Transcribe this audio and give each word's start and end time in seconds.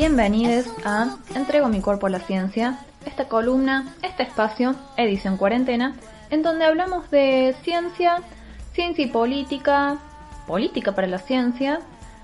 Bienvenidos 0.00 0.64
a 0.82 1.18
Entrego 1.34 1.68
mi 1.68 1.82
cuerpo 1.82 2.06
a 2.06 2.10
la 2.10 2.20
ciencia, 2.20 2.78
esta 3.04 3.28
columna, 3.28 3.94
este 4.02 4.22
espacio, 4.22 4.74
edición 4.96 5.36
cuarentena, 5.36 5.94
en 6.30 6.42
donde 6.42 6.64
hablamos 6.64 7.10
de 7.10 7.54
ciencia, 7.64 8.22
ciencia 8.72 9.04
y 9.04 9.08
política, 9.08 9.98
política 10.46 10.94
para 10.94 11.06
la 11.06 11.18
ciencia, 11.18 11.80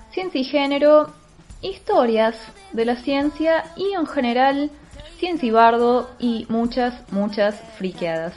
ciencia 0.09 0.41
y 0.41 0.43
género, 0.45 1.13
historias 1.61 2.35
de 2.73 2.85
la 2.85 2.95
ciencia 2.95 3.65
y 3.75 3.93
en 3.93 4.07
general 4.07 4.71
ciencia 5.19 5.47
y 5.47 5.51
bardo 5.51 6.09
y 6.17 6.47
muchas, 6.49 6.95
muchas 7.11 7.61
friqueadas. 7.77 8.33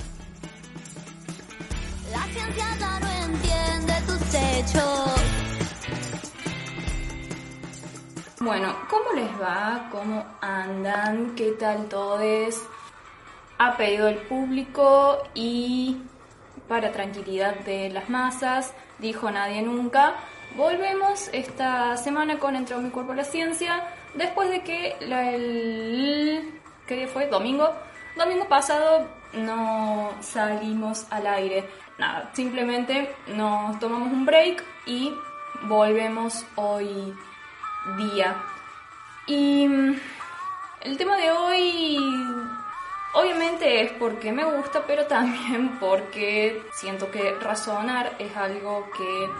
La 2.13 2.25
ciencia 2.25 2.66
entiende 3.25 3.94
hechos. 4.58 5.19
Bueno, 8.43 8.75
¿cómo 8.89 9.12
les 9.12 9.30
va? 9.39 9.86
¿Cómo 9.93 10.25
andan? 10.40 11.35
¿Qué 11.35 11.50
tal 11.53 11.90
todos? 11.90 12.66
Ha 13.58 13.76
pedido 13.76 14.08
el 14.08 14.16
público 14.16 15.18
y 15.35 15.99
para 16.66 16.90
tranquilidad 16.90 17.57
de 17.57 17.90
las 17.90 18.08
masas, 18.08 18.72
dijo 18.99 19.30
nadie 19.30 19.61
nunca. 19.61 20.14
Volvemos 20.57 21.29
esta 21.35 21.99
semana 21.99 22.39
con 22.39 22.57
Entre 22.57 22.75
mi 22.79 22.89
cuerpo 22.89 23.13
a 23.13 23.16
la 23.16 23.25
ciencia, 23.25 23.86
después 24.14 24.49
de 24.49 24.63
que 24.63 24.96
el 25.00 26.63
¿qué 26.86 26.96
día 26.96 27.08
fue? 27.08 27.27
Domingo. 27.27 27.71
Domingo 28.16 28.49
pasado 28.49 29.07
no 29.35 30.13
salimos 30.22 31.07
al 31.11 31.27
aire. 31.27 31.68
Nada, 31.99 32.30
simplemente 32.33 33.14
nos 33.36 33.78
tomamos 33.78 34.11
un 34.11 34.24
break 34.24 34.64
y 34.86 35.12
volvemos 35.64 36.46
hoy 36.56 37.14
día. 37.97 38.36
Y 39.27 39.69
mm, 39.69 39.97
el 40.83 40.97
tema 40.97 41.17
de 41.17 41.31
hoy 41.31 41.98
obviamente 43.14 43.83
es 43.83 43.92
porque 43.92 44.33
me 44.33 44.45
gusta, 44.45 44.84
pero 44.86 45.06
también 45.06 45.77
porque 45.81 46.62
siento 46.73 47.11
que 47.11 47.34
razonar 47.41 48.14
es 48.19 48.36
algo 48.36 48.89
que 48.97 49.31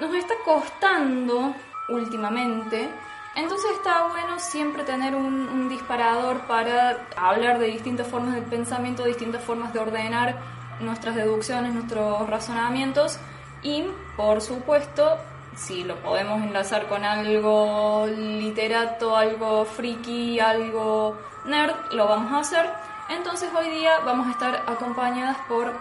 nos 0.00 0.14
está 0.14 0.34
costando 0.44 1.54
últimamente. 1.88 2.88
Entonces 3.36 3.72
está 3.72 4.06
bueno 4.08 4.38
siempre 4.38 4.84
tener 4.84 5.14
un, 5.16 5.48
un, 5.48 5.68
disparador 5.68 6.42
para 6.42 7.08
hablar 7.16 7.58
de 7.58 7.66
distintas 7.66 8.06
formas 8.06 8.36
de 8.36 8.42
pensamiento, 8.42 9.04
distintas 9.04 9.42
formas 9.42 9.72
de 9.72 9.80
ordenar 9.80 10.38
nuestras 10.78 11.16
deducciones, 11.16 11.74
nuestros 11.74 12.28
razonamientos 12.30 13.18
y, 13.62 13.84
por 14.16 14.40
supuesto, 14.40 15.18
si 15.56 15.84
lo 15.84 15.96
podemos 15.96 16.42
enlazar 16.42 16.86
con 16.86 17.04
algo 17.04 18.06
literato, 18.06 19.16
algo 19.16 19.64
friki, 19.64 20.40
algo 20.40 21.16
nerd, 21.46 21.92
lo 21.92 22.06
vamos 22.06 22.32
a 22.32 22.38
hacer. 22.38 22.70
Entonces 23.08 23.50
hoy 23.56 23.68
día 23.70 24.00
vamos 24.04 24.28
a 24.28 24.30
estar 24.30 24.62
acompañadas 24.66 25.36
por 25.48 25.72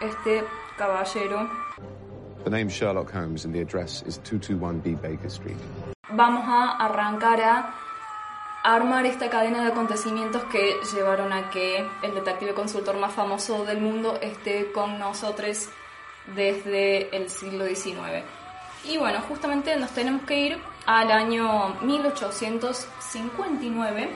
este 0.00 0.44
caballero. 0.76 1.48
The 2.44 2.50
name 2.50 2.68
Sherlock 2.68 3.12
Holmes 3.12 3.44
and 3.44 3.52
the 3.52 3.60
address 3.60 4.02
is 4.06 4.20
221B 4.20 5.00
Baker 5.02 5.26
Street. 5.28 5.56
Vamos 6.10 6.44
a 6.46 6.76
arrancar 6.84 7.40
a 7.40 7.74
armar 8.62 9.06
esta 9.06 9.30
cadena 9.30 9.62
de 9.62 9.68
acontecimientos 9.68 10.44
que 10.44 10.76
llevaron 10.94 11.32
a 11.32 11.50
que 11.50 11.84
el 12.02 12.14
detective 12.14 12.52
consultor 12.54 12.96
más 12.98 13.12
famoso 13.12 13.64
del 13.64 13.80
mundo 13.80 14.18
esté 14.20 14.70
con 14.72 14.98
nosotros 14.98 15.68
desde 16.34 17.16
el 17.16 17.30
siglo 17.30 17.64
XIX. 17.64 18.24
Y 18.88 18.98
bueno, 18.98 19.20
justamente 19.28 19.76
nos 19.76 19.90
tenemos 19.90 20.22
que 20.22 20.38
ir 20.38 20.56
al 20.86 21.10
año 21.10 21.74
1859 21.82 24.08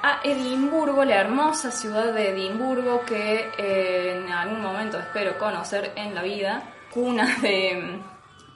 a 0.00 0.20
Edimburgo, 0.22 1.04
la 1.04 1.16
hermosa 1.16 1.72
ciudad 1.72 2.14
de 2.14 2.30
Edimburgo 2.30 3.04
que 3.04 3.50
eh, 3.58 4.16
en 4.16 4.30
algún 4.30 4.62
momento 4.62 4.96
espero 4.98 5.36
conocer 5.38 5.90
en 5.96 6.14
la 6.14 6.22
vida, 6.22 6.62
cuna 6.92 7.36
de, 7.42 7.98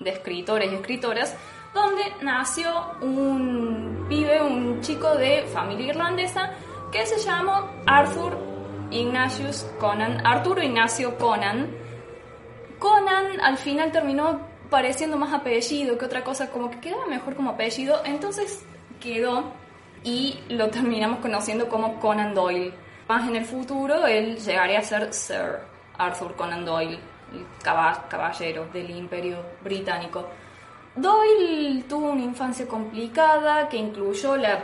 escritores 0.05 0.71
y 0.71 0.77
escritoras, 0.77 1.37
donde 1.75 2.05
nació 2.21 2.93
un 3.01 4.07
pibe, 4.09 4.41
un 4.41 4.81
chico 4.83 5.17
de 5.17 5.43
familia 5.53 5.89
irlandesa 5.89 6.53
que 6.93 7.05
se 7.07 7.19
llamó 7.19 7.73
Arthur 7.87 8.39
Ignatius 8.91 9.67
Conan, 9.81 10.25
Arturo 10.25 10.63
Ignacio 10.63 11.19
Conan. 11.19 11.75
Conan 12.79 13.41
al 13.41 13.57
final 13.57 13.91
terminó 13.91 14.52
pareciendo 14.73 15.19
más 15.19 15.35
apellido 15.35 15.99
que 15.99 16.07
otra 16.07 16.25
cosa, 16.25 16.49
como 16.49 16.71
que 16.71 16.81
quedaba 16.81 17.07
mejor 17.07 17.37
como 17.37 17.51
apellido, 17.51 18.01
entonces 18.07 18.65
quedó 19.01 19.53
y 20.03 20.39
lo 20.49 20.71
terminamos 20.71 21.19
conociendo 21.19 21.69
como 21.69 22.01
Conan 22.01 22.35
Doyle. 22.35 22.73
Más 23.07 23.29
en 23.29 23.37
el 23.37 23.45
futuro, 23.45 24.07
él 24.07 24.39
llegaría 24.39 24.79
a 24.79 24.83
ser 24.83 25.13
Sir 25.13 25.59
Arthur 25.99 26.35
Conan 26.37 26.65
Doyle, 26.65 26.99
el 27.35 27.47
caballero 27.63 28.67
del 28.73 28.91
Imperio 28.91 29.37
Británico. 29.63 30.27
Doyle 30.97 31.85
tuvo 31.87 32.11
una 32.13 32.23
infancia 32.23 32.67
complicada 32.67 33.69
que 33.69 33.77
incluyó 33.77 34.39
la 34.39 34.59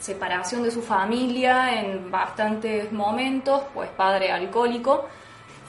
separación 0.00 0.64
de 0.64 0.72
su 0.72 0.82
familia 0.82 1.80
en 1.80 2.10
bastantes 2.10 2.90
momentos, 2.92 3.62
pues 3.72 3.88
padre 3.90 4.32
alcohólico, 4.32 5.08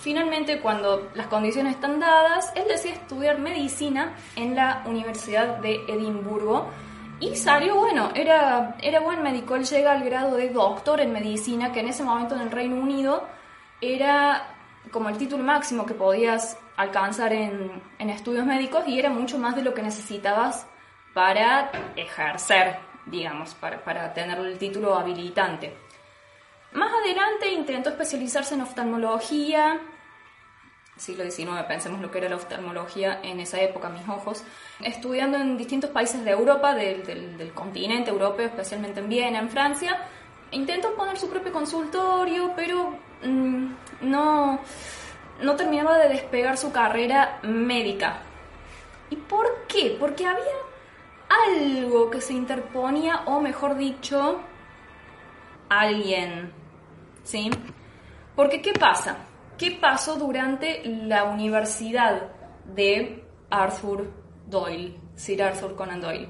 Finalmente, 0.05 0.59
cuando 0.59 1.09
las 1.16 1.25
condiciones 1.25 1.73
están 1.73 1.99
dadas, 1.99 2.53
él 2.53 2.66
decide 2.67 2.93
estudiar 2.93 3.39
medicina 3.39 4.13
en 4.35 4.55
la 4.55 4.83
Universidad 4.85 5.57
de 5.57 5.83
Edimburgo 5.88 6.67
y 7.19 7.35
salió 7.35 7.77
bueno, 7.77 8.11
era, 8.13 8.75
era 8.83 8.99
buen 8.99 9.23
médico. 9.23 9.55
Él 9.55 9.66
llega 9.66 9.93
al 9.93 10.03
grado 10.03 10.35
de 10.35 10.51
doctor 10.51 11.01
en 11.01 11.11
medicina, 11.11 11.71
que 11.71 11.79
en 11.79 11.88
ese 11.88 12.03
momento 12.03 12.35
en 12.35 12.41
el 12.41 12.51
Reino 12.51 12.75
Unido 12.75 13.27
era 13.81 14.45
como 14.91 15.09
el 15.09 15.17
título 15.17 15.43
máximo 15.43 15.88
que 15.88 15.95
podías 15.95 16.55
alcanzar 16.77 17.33
en, 17.33 17.81
en 17.97 18.09
estudios 18.11 18.45
médicos 18.45 18.83
y 18.85 18.99
era 18.99 19.09
mucho 19.09 19.39
más 19.39 19.55
de 19.55 19.63
lo 19.63 19.73
que 19.73 19.81
necesitabas 19.81 20.67
para 21.16 21.72
ejercer, 21.95 22.77
digamos, 23.07 23.55
para, 23.55 23.83
para 23.83 24.13
tener 24.13 24.37
el 24.37 24.59
título 24.59 24.93
habilitante. 24.93 25.75
Más 26.73 26.91
adelante 26.93 27.49
intentó 27.49 27.89
especializarse 27.89 28.53
en 28.53 28.61
oftalmología, 28.61 29.79
siglo 30.97 31.29
XIX, 31.29 31.63
pensemos 31.67 32.01
lo 32.01 32.09
que 32.09 32.19
era 32.19 32.29
la 32.29 32.38
oftalmología 32.38 33.19
en 33.22 33.39
esa 33.39 33.59
época, 33.59 33.89
mis 33.89 34.07
ojos, 34.07 34.44
estudiando 34.81 35.38
en 35.38 35.57
distintos 35.57 35.89
países 35.89 36.23
de 36.23 36.31
Europa, 36.31 36.73
del, 36.73 37.51
continente 37.53 38.11
europeo, 38.11 38.47
especialmente 38.47 39.01
en 39.01 39.09
Viena, 39.09 39.39
en 39.39 39.50
Francia. 39.50 39.97
Intentó 40.51 40.95
poner 40.95 41.17
su 41.17 41.29
propio 41.29 41.51
consultorio, 41.51 42.53
pero 42.55 42.97
mm, 43.23 43.67
no, 44.01 44.59
no 45.41 45.55
terminaba 45.55 45.97
de 45.97 46.09
despegar 46.09 46.57
su 46.57 46.72
carrera 46.72 47.39
médica. 47.44 48.19
¿Y 49.09 49.17
por 49.17 49.66
qué? 49.67 49.97
Porque 50.00 50.25
había 50.25 50.44
algo 51.47 52.09
que 52.09 52.22
se 52.22 52.34
interponía, 52.34 53.23
o 53.25 53.41
mejor 53.41 53.75
dicho, 53.75 54.39
alguien. 55.67 56.53
¿Sí? 57.23 57.50
Porque 58.35 58.61
¿qué 58.61 58.72
pasa? 58.73 59.25
Qué 59.57 59.71
pasó 59.71 60.16
durante 60.16 60.83
la 60.85 61.25
universidad 61.25 62.29
de 62.73 63.23
Arthur 63.49 64.11
Doyle, 64.47 64.97
Sir 65.16 65.43
Arthur 65.43 65.75
Conan 65.75 66.01
Doyle. 66.01 66.27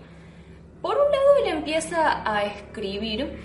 Por 0.81 0.95
un 0.97 1.11
lado, 1.11 1.37
él 1.43 1.57
empieza 1.57 2.29
a 2.29 2.43
escribir, 2.43 3.39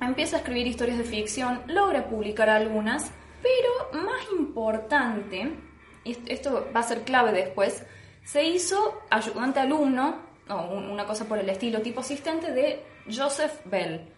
empieza 0.00 0.36
a 0.36 0.38
escribir 0.40 0.66
historias 0.66 0.98
de 0.98 1.04
ficción, 1.04 1.62
logra 1.66 2.08
publicar 2.08 2.50
algunas, 2.50 3.10
pero 3.42 4.02
más 4.04 4.20
importante, 4.38 5.56
y 6.04 6.16
esto 6.26 6.68
va 6.74 6.80
a 6.80 6.82
ser 6.82 7.02
clave 7.02 7.32
después, 7.32 7.84
se 8.24 8.44
hizo 8.44 9.02
ayudante 9.10 9.60
alumno, 9.60 10.26
o 10.48 10.74
una 10.74 11.06
cosa 11.06 11.24
por 11.24 11.38
el 11.38 11.48
estilo, 11.48 11.80
tipo 11.80 12.00
asistente 12.00 12.52
de 12.52 12.84
Joseph 13.10 13.62
Bell 13.64 14.15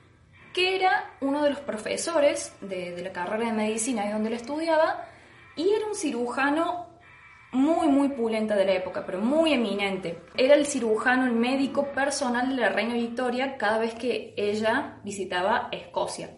que 0.53 0.77
era 0.77 1.13
uno 1.21 1.43
de 1.43 1.51
los 1.51 1.61
profesores 1.61 2.55
de, 2.61 3.01
la 3.03 3.13
carrera 3.13 3.47
de 3.47 3.53
medicina 3.53 4.07
y 4.07 4.13
donde 4.13 4.29
él 4.29 4.35
estudiaba, 4.35 5.05
y 5.57 5.71
era 5.73 5.87
un 5.87 5.95
cirujano 5.95 6.87
muy, 7.53 7.89
muy 7.89 8.11
pulente 8.11 8.55
de 8.55 8.65
la 8.65 8.73
época, 8.73 9.05
pero 9.07 9.21
muy 9.21 9.53
eminente. 9.53 10.23
Era 10.37 10.55
el 10.55 10.67
cirujano, 10.67 11.25
el 11.25 11.33
médico 11.33 11.87
personal 11.93 12.49
de 12.49 12.61
la 12.61 12.69
reina 12.69 12.95
Victoria 12.95 13.57
cada 13.57 13.79
vez 13.79 13.95
que 13.95 14.35
ella 14.37 14.99
visitaba 15.03 15.69
Escocia. 15.73 16.31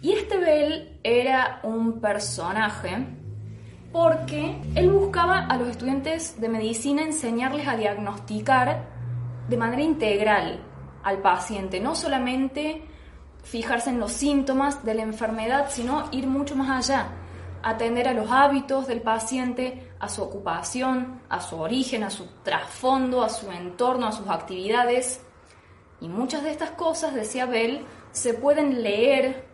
Y 0.00 0.12
este 0.12 0.38
Bell 0.38 1.00
era 1.02 1.60
un 1.64 2.00
personaje 2.00 3.06
porque 3.92 4.56
él 4.74 4.90
buscaba 4.90 5.46
a 5.46 5.56
los 5.56 5.68
estudiantes 5.68 6.40
de 6.40 6.48
medicina 6.48 7.02
enseñarles 7.02 7.66
a 7.66 7.76
diagnosticar 7.76 8.84
de 9.48 9.56
manera 9.56 9.82
integral 9.82 10.60
al 11.02 11.18
paciente, 11.18 11.80
no 11.80 11.94
solamente 11.94 12.82
fijarse 13.46 13.90
en 13.90 14.00
los 14.00 14.12
síntomas 14.12 14.84
de 14.84 14.94
la 14.94 15.02
enfermedad, 15.02 15.66
sino 15.70 16.08
ir 16.10 16.26
mucho 16.26 16.56
más 16.56 16.90
allá, 16.90 17.10
atender 17.62 18.08
a 18.08 18.12
los 18.12 18.30
hábitos 18.30 18.88
del 18.88 19.02
paciente, 19.02 19.92
a 20.00 20.08
su 20.08 20.22
ocupación, 20.22 21.22
a 21.28 21.40
su 21.40 21.56
origen, 21.56 22.02
a 22.02 22.10
su 22.10 22.26
trasfondo, 22.42 23.22
a 23.22 23.28
su 23.28 23.50
entorno, 23.50 24.06
a 24.08 24.12
sus 24.12 24.28
actividades. 24.28 25.20
Y 26.00 26.08
muchas 26.08 26.42
de 26.42 26.50
estas 26.50 26.72
cosas, 26.72 27.14
decía 27.14 27.46
Bell, 27.46 27.84
se 28.10 28.34
pueden 28.34 28.82
leer 28.82 29.46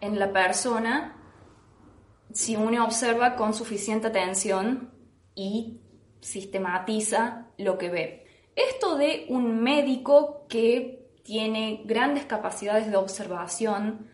en 0.00 0.18
la 0.18 0.32
persona 0.32 1.16
si 2.32 2.54
uno 2.54 2.84
observa 2.84 3.34
con 3.34 3.54
suficiente 3.54 4.06
atención 4.06 4.92
y 5.34 5.80
sistematiza 6.20 7.48
lo 7.58 7.76
que 7.76 7.90
ve. 7.90 8.26
Esto 8.54 8.96
de 8.96 9.26
un 9.28 9.62
médico 9.62 10.46
que 10.48 11.01
tiene 11.22 11.82
grandes 11.84 12.24
capacidades 12.24 12.90
de 12.90 12.96
observación 12.96 14.08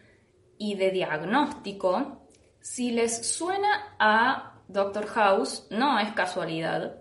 y 0.58 0.74
de 0.74 0.90
diagnóstico, 0.90 2.26
si 2.60 2.90
les 2.90 3.26
suena 3.26 3.94
a 3.98 4.62
Doctor 4.68 5.06
House, 5.06 5.66
no 5.70 5.98
es 5.98 6.12
casualidad, 6.12 6.98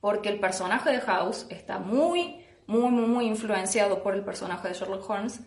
porque 0.00 0.28
el 0.28 0.38
personaje 0.38 0.90
de 0.90 1.00
House 1.00 1.46
está 1.50 1.78
muy, 1.78 2.44
muy, 2.66 2.90
muy, 2.90 3.06
muy 3.06 3.26
influenciado 3.26 4.02
por 4.02 4.14
el 4.14 4.24
personaje 4.24 4.68
de 4.68 4.74
Sherlock 4.74 5.08
Holmes, 5.08 5.40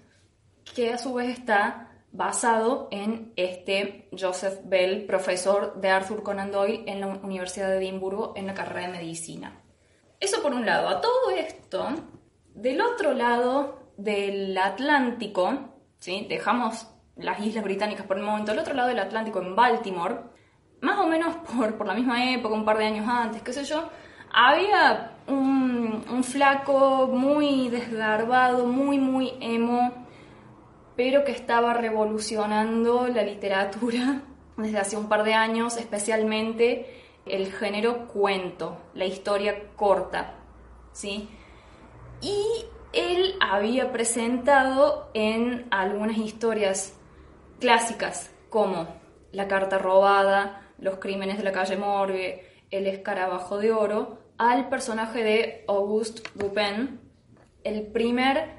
que 0.75 0.91
a 0.91 0.97
su 0.97 1.13
vez 1.13 1.37
está 1.37 1.87
basado 2.11 2.87
en 2.91 3.31
este 3.35 4.09
Joseph 4.17 4.61
Bell, 4.65 5.05
profesor 5.05 5.79
de 5.79 5.89
Arthur 5.89 6.23
Conan 6.23 6.51
Doyle 6.51 6.83
en 6.87 6.99
la 6.99 7.07
Universidad 7.07 7.69
de 7.69 7.77
Edimburgo 7.77 8.33
en 8.35 8.47
la 8.47 8.53
carrera 8.53 8.87
de 8.87 8.97
medicina. 8.97 9.61
Eso 10.19 10.41
por 10.41 10.53
un 10.53 10.65
lado. 10.65 10.89
A 10.89 10.99
todo 10.99 11.29
esto, 11.29 11.87
del 12.57 12.81
otro 12.81 13.13
lado 13.13 13.91
del 13.97 14.57
Atlántico, 14.57 15.75
¿sí? 15.99 16.25
dejamos 16.27 16.87
las 17.15 17.39
Islas 17.39 17.63
Británicas 17.63 18.05
por 18.05 18.17
el 18.17 18.23
momento, 18.23 18.51
del 18.51 18.59
otro 18.59 18.73
lado 18.73 18.89
del 18.89 18.99
Atlántico, 18.99 19.41
en 19.41 19.55
Baltimore, 19.55 20.21
más 20.81 20.99
o 20.99 21.07
menos 21.07 21.35
por, 21.55 21.77
por 21.77 21.87
la 21.87 21.93
misma 21.93 22.33
época, 22.33 22.55
un 22.55 22.65
par 22.65 22.79
de 22.79 22.85
años 22.85 23.07
antes, 23.07 23.43
qué 23.43 23.53
sé 23.53 23.63
yo, 23.63 23.89
había 24.31 25.17
un, 25.27 26.03
un 26.09 26.23
flaco 26.23 27.07
muy 27.07 27.69
desgarbado, 27.69 28.65
muy, 28.65 28.97
muy 28.97 29.33
emo, 29.39 30.05
pero 30.95 31.23
que 31.23 31.33
estaba 31.33 31.75
revolucionando 31.75 33.07
la 33.07 33.21
literatura 33.21 34.23
desde 34.57 34.79
hace 34.79 34.97
un 34.97 35.07
par 35.07 35.23
de 35.23 35.35
años, 35.35 35.77
especialmente 35.77 37.03
el 37.27 37.51
género 37.51 38.07
cuento, 38.07 38.77
la 38.95 39.05
historia 39.05 39.75
corta, 39.75 40.33
¿sí? 40.91 41.29
Y 42.21 42.65
él 42.93 43.35
había 43.39 43.91
presentado 43.91 45.09
en 45.13 45.67
algunas 45.71 46.17
historias 46.17 46.97
clásicas 47.59 48.31
como 48.49 48.87
La 49.31 49.47
carta 49.47 49.77
robada, 49.77 50.71
Los 50.79 50.97
crímenes 50.97 51.37
de 51.37 51.43
la 51.43 51.51
calle 51.51 51.77
Morgue, 51.77 52.45
El 52.71 52.87
escarabajo 52.87 53.57
de 53.57 53.71
oro, 53.71 54.19
al 54.37 54.69
personaje 54.69 55.23
de 55.23 55.65
Auguste 55.67 56.23
Dupin, 56.35 56.99
el 57.63 57.87
primer 57.87 58.57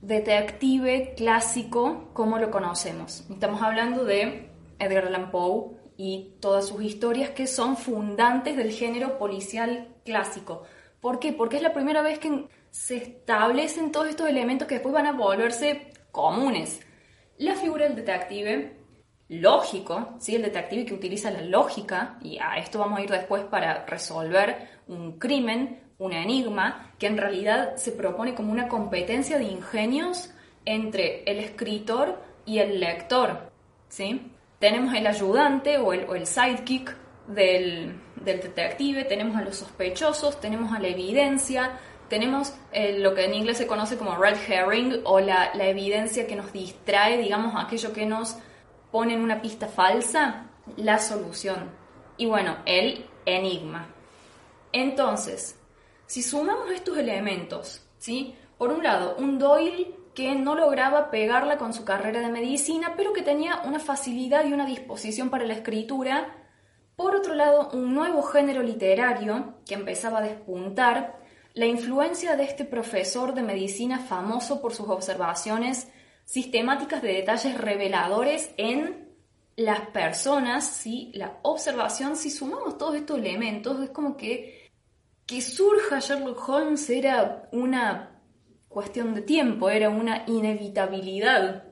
detective 0.00 1.14
clásico 1.16 2.10
como 2.12 2.38
lo 2.38 2.50
conocemos. 2.50 3.24
Estamos 3.30 3.62
hablando 3.62 4.04
de 4.04 4.50
Edgar 4.78 5.06
Allan 5.06 5.30
Poe 5.30 5.76
y 5.96 6.34
todas 6.40 6.66
sus 6.66 6.82
historias 6.82 7.30
que 7.30 7.46
son 7.46 7.76
fundantes 7.76 8.56
del 8.56 8.72
género 8.72 9.16
policial 9.18 9.88
clásico. 10.04 10.64
¿Por 11.00 11.20
qué? 11.20 11.32
Porque 11.32 11.56
es 11.56 11.62
la 11.62 11.72
primera 11.72 12.02
vez 12.02 12.18
que 12.18 12.48
se 12.72 12.96
establecen 12.96 13.92
todos 13.92 14.08
estos 14.08 14.28
elementos 14.28 14.66
que 14.66 14.76
después 14.76 14.94
van 14.94 15.06
a 15.06 15.12
volverse 15.12 15.92
comunes. 16.10 16.80
La 17.36 17.54
figura 17.54 17.84
del 17.84 17.94
detective 17.94 18.78
lógico, 19.28 20.14
¿sí? 20.18 20.34
el 20.34 20.42
detective 20.42 20.86
que 20.86 20.94
utiliza 20.94 21.30
la 21.30 21.42
lógica, 21.42 22.18
y 22.22 22.38
a 22.38 22.56
esto 22.56 22.78
vamos 22.78 22.98
a 22.98 23.02
ir 23.02 23.10
después 23.10 23.44
para 23.44 23.84
resolver 23.84 24.68
un 24.88 25.18
crimen, 25.18 25.82
un 25.98 26.14
enigma 26.14 26.94
que 26.98 27.06
en 27.06 27.18
realidad 27.18 27.76
se 27.76 27.92
propone 27.92 28.34
como 28.34 28.50
una 28.50 28.68
competencia 28.68 29.36
de 29.36 29.44
ingenios 29.44 30.30
entre 30.64 31.24
el 31.24 31.40
escritor 31.40 32.22
y 32.46 32.58
el 32.58 32.80
lector. 32.80 33.52
¿sí? 33.88 34.32
Tenemos 34.58 34.94
el 34.94 35.06
ayudante 35.06 35.76
o 35.76 35.92
el, 35.92 36.26
sidekick 36.26 36.96
del, 37.26 38.00
detective, 38.24 39.04
tenemos 39.04 39.36
a 39.36 39.42
los 39.42 39.56
sospechosos, 39.56 40.40
tenemos 40.40 40.72
a 40.72 40.78
la 40.78 40.88
evidencia, 40.88 41.78
tenemos 42.12 42.52
eh, 42.72 42.98
lo 42.98 43.14
que 43.14 43.24
en 43.24 43.32
inglés 43.32 43.56
se 43.56 43.66
conoce 43.66 43.96
como 43.96 44.14
red 44.16 44.36
herring 44.46 45.00
o 45.04 45.18
la, 45.18 45.54
la 45.54 45.66
evidencia 45.68 46.26
que 46.26 46.36
nos 46.36 46.52
distrae, 46.52 47.16
digamos, 47.16 47.54
aquello 47.56 47.94
que 47.94 48.04
nos 48.04 48.36
pone 48.90 49.14
en 49.14 49.22
una 49.22 49.40
pista 49.40 49.66
falsa, 49.66 50.50
la 50.76 50.98
solución. 50.98 51.70
Y 52.18 52.26
bueno, 52.26 52.58
el 52.66 53.06
enigma. 53.24 53.86
Entonces, 54.72 55.58
si 56.04 56.20
sumamos 56.20 56.70
estos 56.70 56.98
elementos, 56.98 57.82
¿sí? 57.96 58.34
Por 58.58 58.72
un 58.72 58.82
lado, 58.82 59.16
un 59.16 59.38
Doyle 59.38 59.94
que 60.14 60.34
no 60.34 60.54
lograba 60.54 61.10
pegarla 61.10 61.56
con 61.56 61.72
su 61.72 61.86
carrera 61.86 62.20
de 62.20 62.28
medicina, 62.28 62.92
pero 62.94 63.14
que 63.14 63.22
tenía 63.22 63.62
una 63.64 63.78
facilidad 63.78 64.44
y 64.44 64.52
una 64.52 64.66
disposición 64.66 65.30
para 65.30 65.46
la 65.46 65.54
escritura. 65.54 66.36
Por 66.94 67.16
otro 67.16 67.34
lado, 67.34 67.70
un 67.72 67.94
nuevo 67.94 68.22
género 68.22 68.62
literario 68.62 69.54
que 69.64 69.72
empezaba 69.72 70.18
a 70.18 70.22
despuntar, 70.22 71.21
la 71.54 71.66
influencia 71.66 72.36
de 72.36 72.44
este 72.44 72.64
profesor 72.64 73.34
de 73.34 73.42
medicina 73.42 73.98
famoso 73.98 74.60
por 74.60 74.74
sus 74.74 74.88
observaciones 74.88 75.88
sistemáticas 76.24 77.02
de 77.02 77.14
detalles 77.14 77.58
reveladores 77.58 78.50
en 78.56 79.08
las 79.56 79.80
personas, 79.88 80.66
¿sí? 80.66 81.10
la 81.14 81.38
observación, 81.42 82.16
si 82.16 82.30
sumamos 82.30 82.78
todos 82.78 82.94
estos 82.94 83.18
elementos, 83.18 83.82
es 83.82 83.90
como 83.90 84.16
que 84.16 84.62
que 85.26 85.40
surja 85.40 86.00
Sherlock 86.00 86.48
Holmes 86.48 86.90
era 86.90 87.48
una 87.52 88.20
cuestión 88.68 89.14
de 89.14 89.22
tiempo, 89.22 89.70
era 89.70 89.88
una 89.88 90.24
inevitabilidad, 90.26 91.64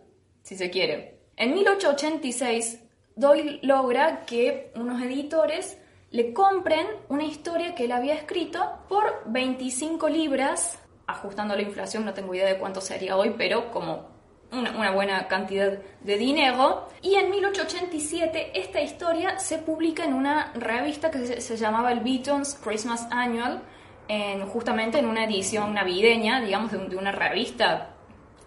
si 0.43 0.57
se 0.57 0.71
quiere. 0.71 1.21
En 1.37 1.55
1886, 1.55 2.85
Doyle 3.17 3.59
logra 3.63 4.25
que 4.25 4.73
unos 4.77 5.03
editores 5.03 5.77
le 6.11 6.33
compren 6.33 6.87
una 7.09 7.25
historia 7.25 7.75
que 7.75 7.85
él 7.85 7.93
había 7.93 8.15
escrito 8.15 8.61
por 8.89 9.23
25 9.27 10.09
libras, 10.09 10.81
ajustando 11.07 11.55
la 11.55 11.63
inflación, 11.63 12.05
no 12.05 12.13
tengo 12.13 12.35
idea 12.35 12.49
de 12.49 12.59
cuánto 12.59 12.81
sería 12.81 13.17
hoy, 13.17 13.35
pero 13.39 13.71
como 13.71 14.09
una, 14.53 14.91
buena 14.91 15.29
cantidad 15.29 15.79
de 16.01 16.17
dinero. 16.19 16.89
Y 17.03 17.15
en 17.15 17.31
1887 17.31 18.59
esta 18.59 18.81
historia 18.81 19.39
se 19.39 19.59
publica 19.59 20.05
en 20.05 20.15
una 20.15 20.53
revista 20.55 21.13
que 21.13 21.41
se, 21.41 21.57
llamaba 21.57 21.93
el 21.93 22.01
Beaton's 22.01 22.59
Christmas 22.61 23.07
Annual, 23.13 23.63
en, 24.09 24.45
justamente 24.47 24.99
en 24.99 25.07
una 25.07 25.25
edición 25.25 25.75
navideña, 25.75 26.41
digamos, 26.41 26.73
de, 26.73 26.79
de 26.89 26.97
una 26.97 27.13
revista 27.13 27.91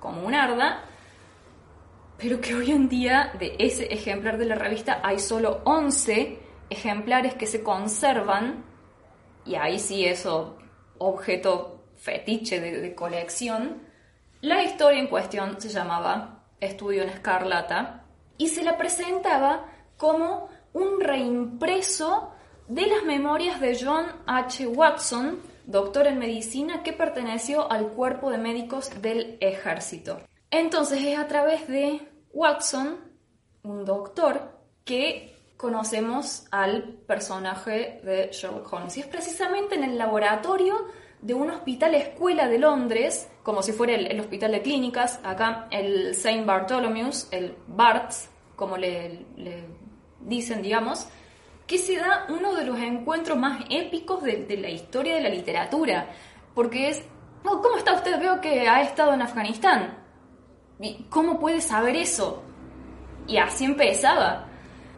como 0.01 0.27
un 0.27 0.35
arda, 0.35 0.83
pero 2.17 2.41
que 2.41 2.55
hoy 2.55 2.71
en 2.71 2.89
día 2.89 3.31
de 3.39 3.55
ese 3.57 3.85
ejemplar 3.85 4.37
de 4.37 4.45
la 4.45 4.55
revista 4.55 4.99
hay 5.01 5.19
solo 5.19 5.61
11 5.63 6.42
ejemplares 6.69 7.35
que 7.35 7.45
se 7.45 7.63
conservan, 7.63 8.65
y 9.45 9.55
ahí 9.55 9.79
sí 9.79 10.05
eso, 10.05 10.57
objeto 10.97 11.83
fetiche 11.95 12.59
de 12.59 12.95
colección, 12.95 13.81
la 14.41 14.63
historia 14.63 14.99
en 14.99 15.07
cuestión 15.07 15.59
se 15.61 15.69
llamaba 15.69 16.43
Estudio 16.59 17.03
en 17.03 17.09
Escarlata 17.09 18.05
y 18.37 18.49
se 18.49 18.63
la 18.63 18.77
presentaba 18.77 19.67
como 19.95 20.49
un 20.73 20.99
reimpreso 20.99 22.33
de 22.67 22.87
las 22.87 23.03
memorias 23.03 23.61
de 23.61 23.77
John 23.81 24.05
H. 24.25 24.67
Watson, 24.67 25.39
doctor 25.65 26.07
en 26.07 26.19
medicina 26.19 26.83
que 26.83 26.91
perteneció 26.91 27.71
al 27.71 27.87
cuerpo 27.89 28.31
de 28.31 28.37
médicos 28.37 28.89
del 29.01 29.37
ejército. 29.39 30.19
Entonces 30.51 31.01
es 31.03 31.17
a 31.17 31.27
través 31.27 31.67
de 31.67 32.01
Watson, 32.33 32.99
un 33.63 33.85
doctor, 33.85 34.59
que 34.83 35.32
conocemos 35.63 36.45
al 36.51 36.83
personaje 37.07 38.01
de 38.03 38.27
Sherlock 38.33 38.73
Holmes. 38.73 38.97
Y 38.97 38.99
es 38.99 39.07
precisamente 39.07 39.75
en 39.75 39.85
el 39.85 39.97
laboratorio 39.97 40.87
de 41.21 41.33
un 41.33 41.51
hospital 41.51 41.95
escuela 41.95 42.49
de 42.49 42.59
Londres, 42.59 43.29
como 43.43 43.63
si 43.63 43.71
fuera 43.71 43.95
el, 43.95 44.19
hospital 44.19 44.51
de 44.51 44.61
clínicas, 44.61 45.21
acá 45.23 45.69
el 45.71 46.07
St. 46.07 46.43
Bartholomew's, 46.43 47.29
el 47.31 47.55
BARTS, 47.65 48.29
como 48.57 48.75
le, 48.75 49.25
dicen, 50.19 50.61
digamos, 50.61 51.07
que 51.65 51.77
se 51.77 51.95
da 51.95 52.25
uno 52.27 52.55
de 52.55 52.65
los 52.65 52.77
encuentros 52.79 53.37
más 53.37 53.63
épicos 53.69 54.21
de, 54.21 54.57
la 54.57 54.69
historia 54.69 55.15
de 55.15 55.21
la 55.21 55.29
literatura, 55.29 56.09
porque 56.53 56.89
es, 56.89 57.03
oh, 57.45 57.61
¿cómo 57.61 57.77
está 57.77 57.93
usted? 57.93 58.19
Veo 58.19 58.41
que 58.41 58.67
ha 58.67 58.81
estado 58.81 59.13
en 59.13 59.21
Afganistán. 59.21 59.97
¿Cómo 61.09 61.39
puede 61.39 61.61
saber 61.61 61.95
eso? 61.95 62.43
Y 63.27 63.37
así 63.37 63.63
empezaba. 63.63 64.49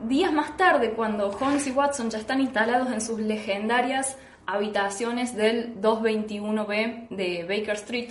Días 0.01 0.33
más 0.33 0.57
tarde, 0.57 0.91
cuando 0.91 1.29
Holmes 1.29 1.65
y 1.67 1.71
Watson 1.71 2.09
ya 2.09 2.19
están 2.19 2.41
instalados 2.41 2.91
en 2.91 2.99
sus 2.99 3.17
legendarias 3.17 4.17
habitaciones 4.45 5.35
del 5.37 5.81
221B 5.81 7.07
de 7.09 7.45
Baker 7.47 7.75
Street. 7.75 8.09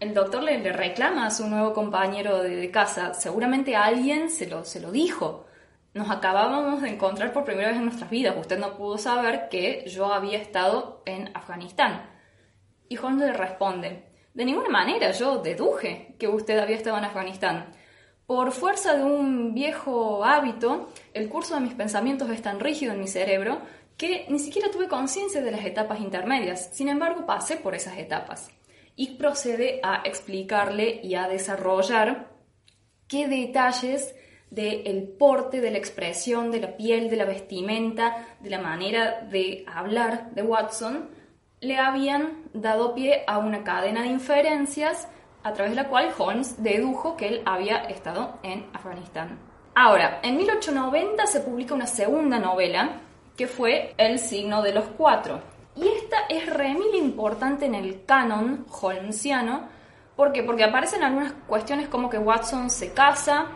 El 0.00 0.12
doctor 0.12 0.42
le, 0.42 0.60
reclama 0.72 1.26
a 1.26 1.30
su 1.30 1.46
nuevo 1.48 1.72
compañero 1.72 2.42
de, 2.42 2.68
casa, 2.72 3.14
seguramente 3.14 3.76
alguien 3.76 4.28
se 4.28 4.48
lo, 4.48 4.64
se 4.64 4.80
lo 4.80 4.90
dijo. 4.90 5.46
Nos 5.94 6.10
acabábamos 6.10 6.82
de 6.82 6.88
encontrar 6.88 7.32
por 7.32 7.44
primera 7.44 7.68
vez 7.68 7.76
en 7.76 7.84
nuestras 7.84 8.10
vidas. 8.10 8.36
Usted 8.36 8.58
no 8.58 8.76
pudo 8.76 8.98
saber 8.98 9.48
que 9.48 9.84
yo 9.86 10.12
había 10.12 10.38
estado 10.38 11.02
en 11.06 11.30
Afganistán. 11.32 12.10
Y 12.88 12.98
Holmes 12.98 13.28
le 13.28 13.32
responde, 13.34 14.04
De 14.34 14.44
ninguna 14.44 14.68
manera 14.68 15.12
yo 15.12 15.38
deduje 15.38 16.16
que 16.18 16.26
usted 16.26 16.58
había 16.58 16.76
estado 16.76 16.98
en 16.98 17.04
Afganistán. 17.04 17.77
Por 18.28 18.52
fuerza 18.52 18.94
de 18.94 19.04
un 19.04 19.54
viejo 19.54 20.22
hábito, 20.22 20.90
el 21.14 21.30
curso 21.30 21.54
de 21.54 21.62
mis 21.62 21.72
pensamientos 21.72 22.28
es 22.28 22.42
tan 22.42 22.60
rígido 22.60 22.92
en 22.92 23.00
mi 23.00 23.06
cerebro 23.06 23.62
que 23.96 24.26
ni 24.28 24.38
siquiera 24.38 24.70
tuve 24.70 24.86
conciencia 24.86 25.40
de 25.40 25.50
las 25.50 25.64
etapas 25.64 25.98
intermedias. 25.98 26.68
Sin 26.74 26.90
embargo, 26.90 27.24
pasé 27.24 27.56
por 27.56 27.74
esas 27.74 27.96
etapas. 27.96 28.50
Y 28.96 29.16
procede 29.16 29.80
a 29.82 30.02
explicarle 30.04 31.00
y 31.02 31.14
a 31.14 31.26
desarrollar 31.26 32.28
qué 33.06 33.28
detalles 33.28 34.14
del 34.50 35.08
porte, 35.18 35.62
de 35.62 35.70
la 35.70 35.78
expresión, 35.78 36.50
de 36.50 36.60
la 36.60 36.76
piel, 36.76 37.08
de 37.08 37.16
la 37.16 37.24
vestimenta, 37.24 38.36
de 38.40 38.50
la 38.50 38.60
manera 38.60 39.22
de 39.22 39.64
hablar 39.66 40.34
de 40.34 40.42
Watson, 40.42 41.08
le 41.60 41.78
habían 41.78 42.42
dado 42.52 42.94
pie 42.94 43.24
a 43.26 43.38
una 43.38 43.64
cadena 43.64 44.02
de 44.02 44.08
inferencias 44.08 45.08
a 45.48 45.52
través 45.54 45.72
de 45.72 45.82
la 45.82 45.88
cual 45.88 46.10
Holmes 46.16 46.62
dedujo 46.62 47.16
que 47.16 47.28
él 47.28 47.42
había 47.46 47.78
estado 47.84 48.38
en 48.42 48.66
Afganistán. 48.74 49.38
Ahora, 49.74 50.20
en 50.22 50.36
1890 50.36 51.26
se 51.26 51.40
publica 51.40 51.74
una 51.74 51.86
segunda 51.86 52.38
novela 52.38 53.00
que 53.36 53.46
fue 53.46 53.94
El 53.96 54.18
signo 54.18 54.62
de 54.62 54.74
los 54.74 54.84
cuatro. 54.96 55.40
Y 55.76 55.86
esta 55.86 56.16
es 56.28 56.46
remil 56.52 56.94
importante 56.96 57.66
en 57.66 57.76
el 57.76 58.04
canon 58.04 58.66
holmesiano. 58.68 59.68
¿Por 60.16 60.32
qué? 60.32 60.42
Porque 60.42 60.64
aparecen 60.64 61.04
algunas 61.04 61.32
cuestiones 61.46 61.88
como 61.88 62.10
que 62.10 62.18
Watson 62.18 62.68
se 62.68 62.92
casa, 62.92 63.46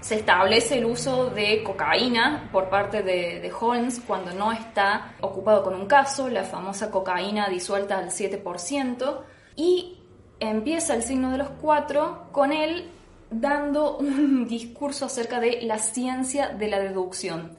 se 0.00 0.16
establece 0.16 0.76
el 0.76 0.84
uso 0.84 1.30
de 1.30 1.64
cocaína 1.64 2.50
por 2.52 2.68
parte 2.68 3.02
de, 3.02 3.40
de, 3.40 3.52
Holmes 3.58 4.02
cuando 4.06 4.32
no 4.34 4.52
está 4.52 5.14
ocupado 5.22 5.64
con 5.64 5.74
un 5.74 5.86
caso, 5.86 6.28
la 6.28 6.44
famosa 6.44 6.90
cocaína 6.90 7.48
disuelta 7.48 7.96
al 7.96 8.10
7%, 8.10 9.20
y 9.56 9.95
empieza 10.40 10.94
el 10.94 11.02
signo 11.02 11.30
de 11.30 11.38
los 11.38 11.50
cuatro 11.50 12.28
con 12.32 12.52
él 12.52 12.90
dando 13.30 13.96
un 13.98 14.46
discurso 14.46 15.06
acerca 15.06 15.40
de 15.40 15.62
la 15.62 15.78
ciencia 15.78 16.48
de 16.48 16.68
la 16.68 16.78
deducción. 16.78 17.58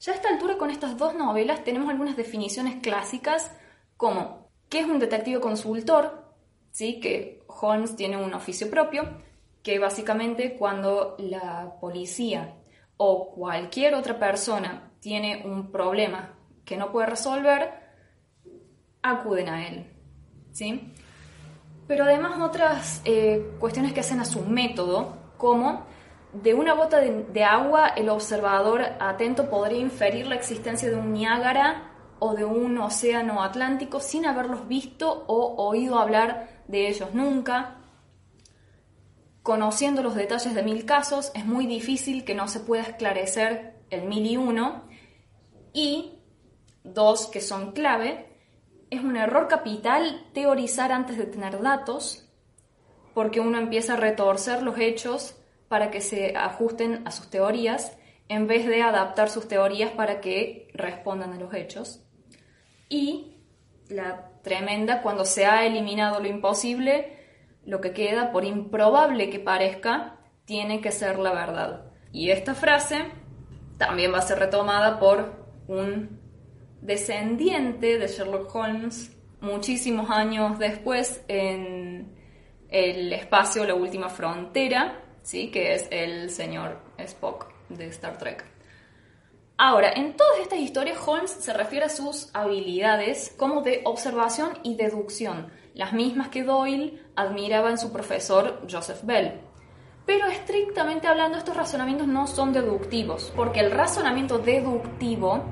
Ya 0.00 0.12
a 0.12 0.14
esta 0.14 0.28
altura 0.28 0.58
con 0.58 0.70
estas 0.70 0.96
dos 0.96 1.14
novelas 1.14 1.64
tenemos 1.64 1.90
algunas 1.90 2.16
definiciones 2.16 2.76
clásicas 2.80 3.50
como 3.96 4.48
qué 4.68 4.80
es 4.80 4.86
un 4.86 5.00
detective 5.00 5.40
consultor, 5.40 6.32
¿sí? 6.70 7.00
que 7.00 7.42
Holmes 7.48 7.96
tiene 7.96 8.16
un 8.16 8.32
oficio 8.32 8.70
propio, 8.70 9.02
que 9.62 9.78
básicamente 9.80 10.56
cuando 10.56 11.16
la 11.18 11.74
policía 11.80 12.54
o 12.96 13.34
cualquier 13.34 13.94
otra 13.94 14.18
persona 14.18 14.92
tiene 15.00 15.42
un 15.44 15.72
problema 15.72 16.36
que 16.64 16.76
no 16.76 16.92
puede 16.92 17.08
resolver, 17.08 17.72
acuden 19.02 19.48
a 19.48 19.66
él. 19.66 19.86
¿sí? 20.52 20.92
Pero 21.88 22.04
además 22.04 22.38
otras 22.40 23.00
eh, 23.06 23.54
cuestiones 23.58 23.94
que 23.94 24.00
hacen 24.00 24.20
a 24.20 24.26
su 24.26 24.44
método, 24.44 25.16
como 25.38 25.86
de 26.34 26.52
una 26.52 26.74
gota 26.74 26.98
de, 27.00 27.44
agua 27.44 27.88
el 27.88 28.10
observador 28.10 28.82
atento 29.00 29.48
podría 29.48 29.78
inferir 29.78 30.26
la 30.26 30.34
existencia 30.34 30.90
de 30.90 30.96
un 30.96 31.14
Niágara 31.14 31.90
o 32.18 32.34
de 32.34 32.44
un 32.44 32.76
océano 32.76 33.42
Atlántico 33.42 34.00
sin 34.00 34.26
haberlos 34.26 34.68
visto 34.68 35.24
o 35.26 35.54
oído 35.66 35.98
hablar 35.98 36.62
de 36.68 36.88
ellos 36.88 37.14
nunca. 37.14 37.76
Conociendo 39.42 40.02
los 40.02 40.14
detalles 40.14 40.54
de 40.54 40.62
mil 40.62 40.84
casos, 40.84 41.32
es 41.34 41.46
muy 41.46 41.66
difícil 41.66 42.24
que 42.24 42.34
no 42.34 42.48
se 42.48 42.60
pueda 42.60 42.82
esclarecer 42.82 43.80
el 43.88 44.02
mil 44.02 44.26
y 44.26 44.36
uno. 44.36 44.84
Y 45.72 46.18
dos 46.84 47.28
que 47.28 47.40
son 47.40 47.72
clave, 47.72 48.27
es 48.90 49.02
un 49.02 49.16
error 49.16 49.48
capital 49.48 50.26
teorizar 50.32 50.92
antes 50.92 51.18
de 51.18 51.26
tener 51.26 51.60
datos, 51.60 52.28
porque 53.14 53.40
uno 53.40 53.58
empieza 53.58 53.94
a 53.94 53.96
retorcer 53.96 54.62
los 54.62 54.78
hechos 54.78 55.36
para 55.68 55.90
que 55.90 56.00
se 56.00 56.36
ajusten 56.36 57.06
a 57.06 57.10
sus 57.10 57.28
teorías, 57.28 57.96
en 58.28 58.46
vez 58.46 58.66
de 58.66 58.82
adaptar 58.82 59.30
sus 59.30 59.48
teorías 59.48 59.90
para 59.92 60.20
que 60.20 60.68
respondan 60.74 61.32
a 61.32 61.38
los 61.38 61.52
hechos. 61.54 62.04
Y 62.88 63.36
la 63.88 64.30
tremenda, 64.42 65.02
cuando 65.02 65.24
se 65.24 65.46
ha 65.46 65.66
eliminado 65.66 66.20
lo 66.20 66.28
imposible, 66.28 67.18
lo 67.64 67.80
que 67.80 67.92
queda, 67.92 68.32
por 68.32 68.44
improbable 68.44 69.30
que 69.30 69.40
parezca, 69.40 70.16
tiene 70.44 70.80
que 70.80 70.90
ser 70.90 71.18
la 71.18 71.32
verdad. 71.32 71.92
Y 72.12 72.30
esta 72.30 72.54
frase 72.54 73.04
también 73.76 74.12
va 74.12 74.18
a 74.18 74.22
ser 74.22 74.38
retomada 74.38 74.98
por 74.98 75.46
un 75.68 76.17
descendiente 76.80 77.98
de 77.98 78.06
Sherlock 78.06 78.54
Holmes 78.54 79.16
muchísimos 79.40 80.10
años 80.10 80.58
después 80.58 81.22
en 81.28 82.16
el 82.68 83.12
espacio 83.12 83.64
La 83.64 83.74
Última 83.74 84.08
Frontera, 84.08 85.00
¿sí? 85.22 85.50
que 85.50 85.74
es 85.74 85.88
el 85.90 86.30
señor 86.30 86.78
Spock 86.98 87.46
de 87.68 87.86
Star 87.88 88.18
Trek. 88.18 88.44
Ahora, 89.60 89.90
en 89.92 90.16
todas 90.16 90.38
estas 90.38 90.60
historias 90.60 90.98
Holmes 91.04 91.32
se 91.32 91.52
refiere 91.52 91.86
a 91.86 91.88
sus 91.88 92.30
habilidades 92.32 93.34
como 93.36 93.62
de 93.62 93.80
observación 93.84 94.50
y 94.62 94.76
deducción, 94.76 95.50
las 95.74 95.92
mismas 95.92 96.28
que 96.28 96.44
Doyle 96.44 97.02
admiraba 97.16 97.70
en 97.70 97.78
su 97.78 97.92
profesor 97.92 98.62
Joseph 98.70 99.00
Bell. 99.02 99.40
Pero 100.06 100.26
estrictamente 100.28 101.08
hablando, 101.08 101.38
estos 101.38 101.56
razonamientos 101.56 102.06
no 102.06 102.28
son 102.28 102.52
deductivos, 102.52 103.32
porque 103.34 103.60
el 103.60 103.72
razonamiento 103.72 104.38
deductivo 104.38 105.42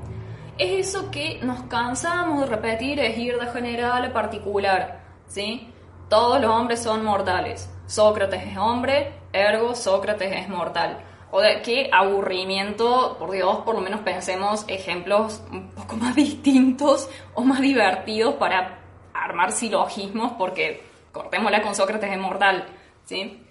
es 0.57 0.87
eso 0.87 1.11
que 1.11 1.39
nos 1.43 1.63
cansamos 1.63 2.41
de 2.41 2.47
repetir, 2.47 2.99
es 2.99 3.17
ir 3.17 3.37
de 3.37 3.47
general 3.47 4.05
a 4.05 4.13
particular, 4.13 5.01
¿sí? 5.27 5.71
Todos 6.09 6.41
los 6.41 6.49
hombres 6.49 6.81
son 6.81 7.03
mortales. 7.03 7.69
Sócrates 7.85 8.43
es 8.45 8.57
hombre, 8.57 9.13
ergo 9.33 9.75
Sócrates 9.75 10.31
es 10.31 10.49
mortal. 10.49 10.99
O 11.31 11.41
de 11.41 11.61
qué 11.61 11.89
aburrimiento, 11.91 13.17
por 13.19 13.31
Dios, 13.31 13.57
por 13.57 13.75
lo 13.75 13.81
menos 13.81 13.99
pensemos 14.01 14.65
ejemplos 14.67 15.43
un 15.51 15.69
poco 15.69 15.97
más 15.97 16.15
distintos 16.15 17.09
o 17.33 17.43
más 17.43 17.61
divertidos 17.61 18.35
para 18.35 18.79
armar 19.13 19.51
silogismos, 19.51 20.33
porque 20.37 20.81
cortémosla 21.11 21.61
con 21.61 21.75
Sócrates 21.75 22.11
es 22.11 22.19
mortal, 22.19 22.65
¿sí? 23.03 23.43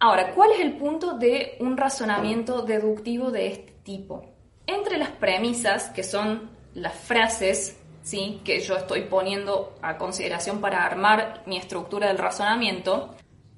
Ahora, 0.00 0.32
¿cuál 0.34 0.50
es 0.52 0.60
el 0.60 0.76
punto 0.76 1.16
de 1.16 1.56
un 1.60 1.76
razonamiento 1.76 2.62
deductivo 2.62 3.30
de 3.30 3.46
este 3.48 3.72
tipo? 3.82 4.33
Entre 4.66 4.98
las 4.98 5.10
premisas, 5.10 5.90
que 5.90 6.02
son 6.02 6.50
las 6.74 6.94
frases 6.94 7.76
¿sí? 8.04 8.40
que 8.44 8.60
yo 8.60 8.76
estoy 8.76 9.02
poniendo 9.02 9.74
a 9.82 9.98
consideración 9.98 10.60
para 10.60 10.84
armar 10.84 11.42
mi 11.46 11.56
estructura 11.56 12.08
del 12.08 12.18
razonamiento, 12.18 13.14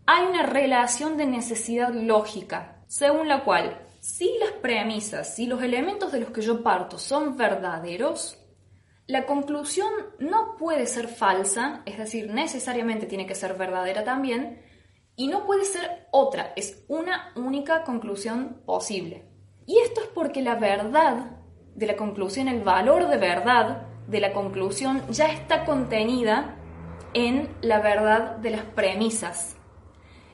hay 0.06 0.24
una 0.24 0.44
relación 0.44 1.16
de 1.16 1.26
necesidad 1.26 1.92
lógica, 1.92 2.82
según 2.86 3.28
la 3.28 3.44
cual, 3.44 3.86
si 4.00 4.38
las 4.38 4.52
premisas, 4.52 5.34
si 5.34 5.46
los 5.46 5.62
elementos 5.62 6.12
de 6.12 6.20
los 6.20 6.30
que 6.30 6.42
yo 6.42 6.62
parto 6.62 6.96
son 6.96 7.36
verdaderos, 7.36 8.38
la 9.08 9.26
conclusión 9.26 9.90
no 10.20 10.56
puede 10.56 10.86
ser 10.86 11.08
falsa, 11.08 11.82
es 11.86 11.98
decir, 11.98 12.32
necesariamente 12.32 13.06
tiene 13.06 13.26
que 13.26 13.34
ser 13.34 13.54
verdadera 13.54 14.04
también, 14.04 14.62
y 15.16 15.28
no 15.28 15.44
puede 15.44 15.64
ser 15.64 16.06
otra, 16.12 16.52
es 16.56 16.84
una 16.88 17.32
única 17.34 17.82
conclusión 17.82 18.62
posible. 18.64 19.24
Y 19.66 19.78
esto 19.78 20.00
es 20.00 20.08
porque 20.08 20.42
la 20.42 20.54
verdad 20.54 21.32
de 21.74 21.86
la 21.86 21.96
conclusión, 21.96 22.48
el 22.48 22.62
valor 22.62 23.08
de 23.08 23.18
verdad 23.18 23.82
de 24.06 24.20
la 24.20 24.32
conclusión 24.32 25.02
ya 25.10 25.26
está 25.26 25.64
contenida 25.64 26.56
en 27.12 27.48
la 27.60 27.80
verdad 27.80 28.36
de 28.36 28.50
las 28.50 28.62
premisas. 28.62 29.56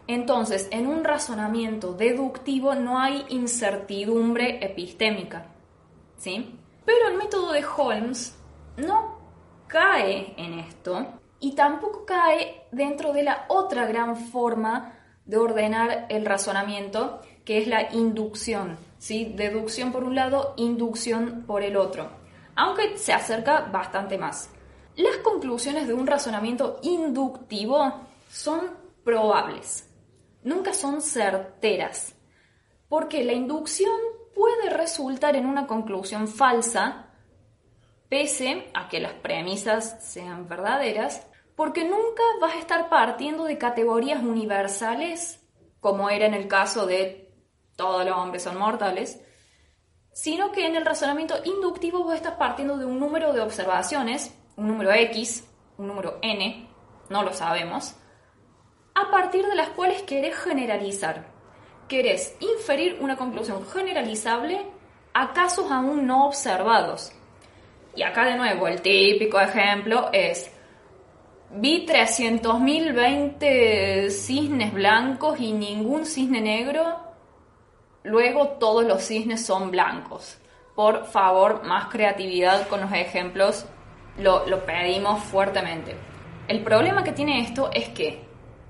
Entonces, 0.06 0.68
en 0.70 0.86
un 0.86 1.04
razonamiento 1.04 1.94
deductivo 1.94 2.74
no 2.74 2.98
hay 2.98 3.24
incertidumbre 3.28 4.64
epistémica. 4.64 5.46
¿Sí? 6.16 6.58
Pero 6.84 7.08
el 7.08 7.16
método 7.16 7.52
de 7.52 7.64
Holmes 7.64 8.36
no 8.76 9.18
cae 9.66 10.34
en 10.36 10.58
esto 10.58 11.06
y 11.40 11.54
tampoco 11.54 12.04
cae 12.04 12.66
dentro 12.70 13.12
de 13.12 13.22
la 13.22 13.46
otra 13.48 13.86
gran 13.86 14.16
forma 14.16 14.94
de 15.24 15.36
ordenar 15.36 16.06
el 16.08 16.26
razonamiento, 16.26 17.20
que 17.44 17.58
es 17.58 17.66
la 17.68 17.92
inducción. 17.92 18.76
¿Sí? 19.02 19.32
Deducción 19.34 19.90
por 19.90 20.04
un 20.04 20.14
lado, 20.14 20.54
inducción 20.56 21.42
por 21.44 21.64
el 21.64 21.76
otro, 21.76 22.08
aunque 22.54 22.96
se 22.96 23.12
acerca 23.12 23.62
bastante 23.62 24.16
más. 24.16 24.48
Las 24.94 25.16
conclusiones 25.16 25.88
de 25.88 25.94
un 25.94 26.06
razonamiento 26.06 26.78
inductivo 26.82 27.94
son 28.30 28.60
probables, 29.02 29.90
nunca 30.44 30.72
son 30.72 31.02
certeras, 31.02 32.14
porque 32.88 33.24
la 33.24 33.32
inducción 33.32 33.92
puede 34.36 34.70
resultar 34.70 35.34
en 35.34 35.46
una 35.46 35.66
conclusión 35.66 36.28
falsa, 36.28 37.08
pese 38.08 38.70
a 38.72 38.88
que 38.88 39.00
las 39.00 39.14
premisas 39.14 39.96
sean 40.00 40.48
verdaderas, 40.48 41.26
porque 41.56 41.82
nunca 41.82 42.22
vas 42.40 42.54
a 42.54 42.60
estar 42.60 42.88
partiendo 42.88 43.46
de 43.46 43.58
categorías 43.58 44.22
universales, 44.22 45.44
como 45.80 46.08
era 46.08 46.26
en 46.26 46.34
el 46.34 46.46
caso 46.46 46.86
de 46.86 47.21
todos 47.82 48.06
los 48.06 48.16
hombres 48.16 48.44
son 48.44 48.56
mortales, 48.58 49.20
sino 50.12 50.52
que 50.52 50.66
en 50.66 50.76
el 50.76 50.86
razonamiento 50.86 51.34
inductivo 51.44 52.04
vos 52.04 52.14
estás 52.14 52.34
partiendo 52.34 52.78
de 52.78 52.84
un 52.84 53.00
número 53.00 53.32
de 53.32 53.40
observaciones, 53.40 54.32
un 54.56 54.68
número 54.68 54.92
X, 54.92 55.48
un 55.78 55.88
número 55.88 56.18
N, 56.22 56.68
no 57.08 57.24
lo 57.24 57.32
sabemos, 57.32 57.96
a 58.94 59.10
partir 59.10 59.44
de 59.44 59.56
las 59.56 59.70
cuales 59.70 60.02
querés 60.02 60.36
generalizar. 60.36 61.26
Querés 61.88 62.36
inferir 62.38 62.98
una 63.00 63.16
conclusión 63.16 63.66
generalizable 63.66 64.64
a 65.12 65.32
casos 65.32 65.72
aún 65.72 66.06
no 66.06 66.26
observados. 66.26 67.10
Y 67.96 68.04
acá 68.04 68.26
de 68.26 68.36
nuevo, 68.36 68.68
el 68.68 68.80
típico 68.80 69.40
ejemplo 69.40 70.08
es, 70.12 70.52
vi 71.50 71.84
300.020 71.84 74.08
cisnes 74.08 74.72
blancos 74.72 75.40
y 75.40 75.50
ningún 75.52 76.06
cisne 76.06 76.40
negro, 76.40 77.10
luego 78.02 78.48
todos 78.58 78.84
los 78.84 79.02
cisnes 79.02 79.44
son 79.44 79.70
blancos. 79.70 80.38
Por 80.74 81.06
favor, 81.06 81.64
más 81.64 81.88
creatividad 81.88 82.66
con 82.68 82.80
los 82.80 82.92
ejemplos, 82.92 83.66
lo, 84.18 84.46
lo 84.46 84.64
pedimos 84.64 85.22
fuertemente. 85.24 85.96
El 86.48 86.62
problema 86.62 87.04
que 87.04 87.12
tiene 87.12 87.40
esto 87.40 87.70
es 87.72 87.88
que 87.90 88.24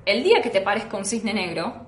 el 0.05 0.23
día 0.23 0.43
que 0.43 0.51
te 0.51 0.61
parezca 0.61 0.97
un 0.97 1.05
cisne 1.05 1.33
negro, 1.33 1.87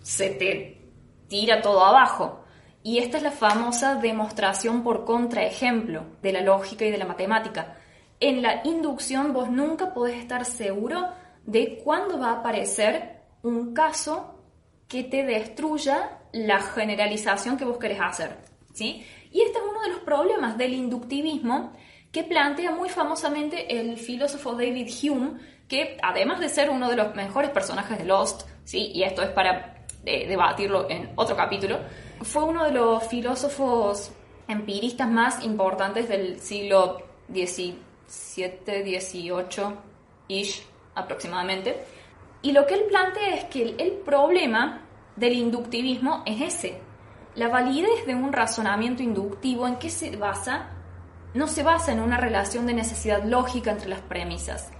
se 0.00 0.30
te 0.30 0.90
tira 1.28 1.60
todo 1.60 1.84
abajo. 1.84 2.44
Y 2.82 2.98
esta 2.98 3.18
es 3.18 3.22
la 3.22 3.30
famosa 3.30 3.94
demostración 3.96 4.82
por 4.82 5.04
contraejemplo 5.04 6.04
de 6.20 6.32
la 6.32 6.40
lógica 6.40 6.84
y 6.84 6.90
de 6.90 6.98
la 6.98 7.06
matemática. 7.06 7.76
En 8.18 8.42
la 8.42 8.62
inducción 8.64 9.32
vos 9.32 9.50
nunca 9.50 9.94
podés 9.94 10.16
estar 10.16 10.44
seguro 10.44 11.08
de 11.44 11.80
cuándo 11.82 12.18
va 12.18 12.30
a 12.30 12.40
aparecer 12.40 13.22
un 13.42 13.72
caso 13.74 14.38
que 14.88 15.04
te 15.04 15.24
destruya 15.24 16.21
la 16.32 16.60
generalización 16.60 17.56
que 17.56 17.64
vos 17.64 17.78
querés 17.78 18.00
hacer. 18.00 18.38
¿sí? 18.72 19.06
Y 19.30 19.42
este 19.42 19.58
es 19.58 19.64
uno 19.68 19.80
de 19.82 19.88
los 19.88 20.00
problemas 20.00 20.58
del 20.58 20.74
inductivismo 20.74 21.72
que 22.10 22.24
plantea 22.24 22.72
muy 22.72 22.88
famosamente 22.88 23.78
el 23.78 23.96
filósofo 23.96 24.52
David 24.52 24.90
Hume, 25.02 25.38
que 25.68 25.96
además 26.02 26.40
de 26.40 26.48
ser 26.48 26.68
uno 26.70 26.90
de 26.90 26.96
los 26.96 27.14
mejores 27.14 27.50
personajes 27.50 27.98
de 27.98 28.04
Lost, 28.04 28.42
¿sí? 28.64 28.90
y 28.94 29.02
esto 29.02 29.22
es 29.22 29.30
para 29.30 29.86
eh, 30.04 30.26
debatirlo 30.28 30.90
en 30.90 31.10
otro 31.16 31.36
capítulo, 31.36 31.78
fue 32.20 32.44
uno 32.44 32.64
de 32.64 32.72
los 32.72 33.06
filósofos 33.06 34.12
empiristas 34.48 35.08
más 35.08 35.42
importantes 35.44 36.08
del 36.08 36.40
siglo 36.40 36.98
XVII, 37.32 37.78
XVIII-ish 39.08 40.62
aproximadamente. 40.94 41.84
Y 42.42 42.52
lo 42.52 42.66
que 42.66 42.74
él 42.74 42.84
plantea 42.88 43.36
es 43.36 43.44
que 43.44 43.74
el 43.78 43.92
problema 44.04 44.82
del 45.16 45.34
inductivismo 45.34 46.22
es 46.26 46.54
ese. 46.54 46.80
La 47.34 47.48
validez 47.48 48.06
de 48.06 48.14
un 48.14 48.32
razonamiento 48.32 49.02
inductivo, 49.02 49.66
¿en 49.66 49.76
qué 49.76 49.90
se 49.90 50.16
basa? 50.16 50.70
No 51.34 51.46
se 51.46 51.62
basa 51.62 51.92
en 51.92 52.00
una 52.00 52.18
relación 52.18 52.66
de 52.66 52.74
necesidad 52.74 53.24
lógica 53.24 53.70
entre 53.70 53.88
las 53.88 54.00
premisas, 54.00 54.70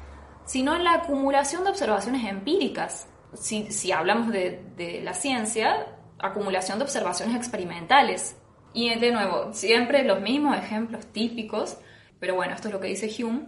sino 0.45 0.75
en 0.77 0.85
la 0.85 0.95
acumulación 0.95 1.65
de 1.65 1.71
observaciones 1.71 2.29
empíricas. 2.29 3.09
Si, 3.35 3.91
hablamos 3.93 4.29
de, 4.31 4.63
de 4.77 5.01
la 5.01 5.15
ciencia, 5.15 5.87
acumulación 6.19 6.79
de 6.79 6.85
observaciones 6.85 7.37
experimentales. 7.37 8.37
Y 8.75 8.95
de 8.99 9.13
nuevo, 9.13 9.53
siempre 9.53 10.05
los 10.05 10.21
mismos 10.21 10.57
ejemplos 10.57 11.07
típicos, 11.07 11.79
pero 12.21 12.35
bueno, 12.35 12.55
esto 12.55 12.69
es 12.69 12.75
lo 12.75 12.81
que 12.81 12.89
dice 12.89 13.11
Hume. 13.23 13.47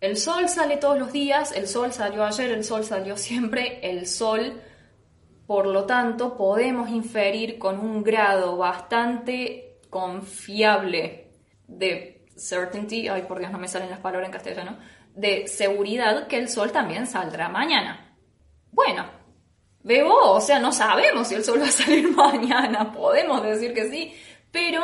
El 0.00 0.16
sol 0.16 0.48
sale 0.48 0.76
todos 0.76 0.98
los 0.98 1.12
días, 1.12 1.52
el 1.52 1.66
sol 1.66 1.92
salió 1.92 2.24
ayer, 2.24 2.50
el 2.50 2.64
sol 2.64 2.84
salió 2.84 3.16
siempre, 3.16 3.80
el 3.82 4.06
sol, 4.06 4.60
por 5.46 5.66
lo 5.66 5.84
tanto, 5.84 6.36
podemos 6.36 6.88
inferir 6.90 7.58
con 7.58 7.78
un 7.78 8.02
grado 8.02 8.56
bastante 8.56 9.78
confiable 9.90 11.30
de 11.66 12.26
certainty, 12.36 13.08
ay 13.08 13.22
por 13.22 13.38
Dios 13.38 13.52
no 13.52 13.58
me 13.58 13.68
salen 13.68 13.90
las 13.90 14.00
palabras 14.00 14.28
en 14.28 14.32
castellano, 14.32 14.78
de 15.14 15.46
seguridad 15.46 16.26
que 16.26 16.38
el 16.38 16.48
sol 16.48 16.72
también 16.72 17.06
saldrá 17.06 17.48
mañana. 17.48 18.16
Bueno, 18.72 19.04
Veo, 19.84 20.32
o 20.32 20.40
sea, 20.40 20.58
no 20.58 20.72
sabemos 20.72 21.28
si 21.28 21.34
el 21.34 21.44
sol 21.44 21.60
va 21.60 21.66
a 21.66 21.70
salir 21.70 22.08
mañana, 22.16 22.90
podemos 22.90 23.42
decir 23.42 23.74
que 23.74 23.90
sí, 23.90 24.14
pero 24.50 24.80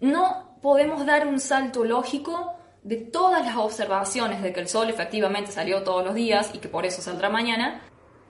no 0.00 0.56
podemos 0.62 1.04
dar 1.04 1.26
un 1.26 1.38
salto 1.38 1.84
lógico 1.84 2.54
de 2.82 2.96
todas 2.96 3.44
las 3.44 3.56
observaciones 3.56 4.42
de 4.42 4.54
que 4.54 4.60
el 4.60 4.68
sol 4.68 4.88
efectivamente 4.88 5.52
salió 5.52 5.82
todos 5.82 6.02
los 6.02 6.14
días 6.14 6.50
y 6.54 6.58
que 6.58 6.68
por 6.68 6.86
eso 6.86 7.02
saldrá 7.02 7.28
mañana, 7.28 7.82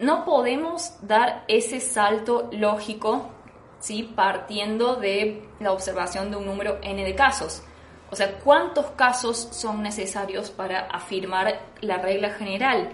no 0.03 0.25
podemos 0.25 0.95
dar 1.03 1.45
ese 1.49 1.81
salto 1.81 2.49
lógico 2.53 3.31
¿sí? 3.79 4.13
partiendo 4.15 4.97
de 4.97 5.49
la 5.61 5.73
observación 5.73 6.31
de 6.31 6.37
un 6.37 6.47
número 6.47 6.79
n 6.83 7.03
de 7.03 7.15
casos. 7.15 7.63
O 8.11 8.17
sea, 8.17 8.39
¿cuántos 8.41 8.91
casos 8.91 9.49
son 9.53 9.83
necesarios 9.83 10.51
para 10.51 10.81
afirmar 10.81 11.61
la 11.81 11.97
regla 11.97 12.31
general? 12.31 12.91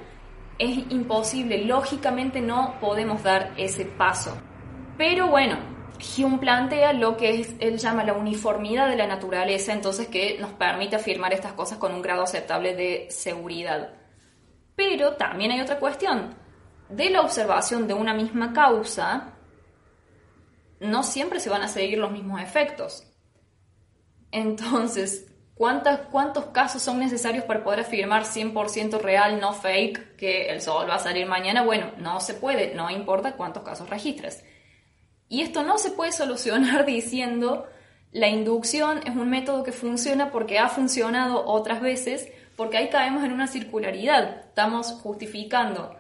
es 0.59 0.91
imposible, 0.91 1.65
lógicamente 1.65 2.41
no 2.41 2.75
podemos 2.81 3.23
dar 3.23 3.53
ese 3.57 3.85
paso. 3.85 4.37
Pero 4.97 5.29
bueno, 5.29 5.57
Hume 6.17 6.39
plantea 6.39 6.93
lo 6.93 7.17
que 7.17 7.47
él 7.61 7.79
llama 7.79 8.05
la 8.05 8.13
uniformidad 8.13 8.89
de 8.89 8.97
la 8.97 9.07
naturaleza, 9.07 9.73
entonces 9.73 10.09
que 10.09 10.37
nos 10.39 10.53
permite 10.53 10.97
afirmar 10.97 11.33
estas 11.33 11.53
cosas 11.53 11.79
con 11.79 11.95
un 11.95 12.03
grado 12.03 12.25
aceptable 12.25 12.75
de 12.75 13.07
seguridad. 13.11 13.95
Pero 14.75 15.15
también 15.15 15.53
hay 15.53 15.61
otra 15.61 15.79
cuestión. 15.79 16.35
De 16.89 17.11
la 17.11 17.21
observación 17.21 17.87
de 17.87 17.95
una 17.95 18.15
misma 18.15 18.53
causa, 18.53 19.35
no 20.81 21.03
siempre 21.03 21.41
se 21.41 21.51
van 21.51 21.63
a 21.63 21.69
seguir 21.69 21.99
los 21.99 22.11
mismos 22.11 22.41
efectos. 22.41 23.05
Entonces, 24.31 25.29
¿Cuántos 25.59 26.47
casos 26.53 26.83
son 26.83 27.01
necesarios 27.01 27.45
para 27.45 27.65
poder 27.65 27.81
afirmar 27.81 28.23
100% 28.23 29.01
real, 29.01 29.41
no 29.41 29.53
fake, 29.53 30.15
que 30.15 30.51
el 30.51 30.63
sol 30.63 30.89
va 30.89 30.95
a 30.95 31.01
salir 31.01 31.27
mañana? 31.27 31.65
Bueno, 31.65 31.91
no 31.99 32.21
se 32.21 32.35
puede, 32.35 32.77
no 32.77 32.91
importa 32.91 33.33
cuántos 33.33 33.65
casos 33.65 33.91
registres. 33.91 34.45
Y 35.29 35.43
esto 35.43 35.65
no 35.65 35.77
se 35.79 35.91
puede 35.91 36.13
solucionar 36.13 36.87
diciendo 36.87 37.67
la 38.13 38.29
inducción 38.29 39.01
es 39.05 39.17
un 39.17 39.31
método 39.31 39.65
que 39.65 39.73
funciona 39.73 40.31
porque 40.31 40.61
ha 40.61 40.69
funcionado 40.69 41.45
otras 41.45 41.81
veces, 41.81 42.29
porque 42.57 42.77
ahí 42.77 42.89
caemos 42.89 43.25
en 43.25 43.33
una 43.33 43.49
circularidad. 43.49 44.47
Estamos 44.47 44.93
justificando 45.03 45.98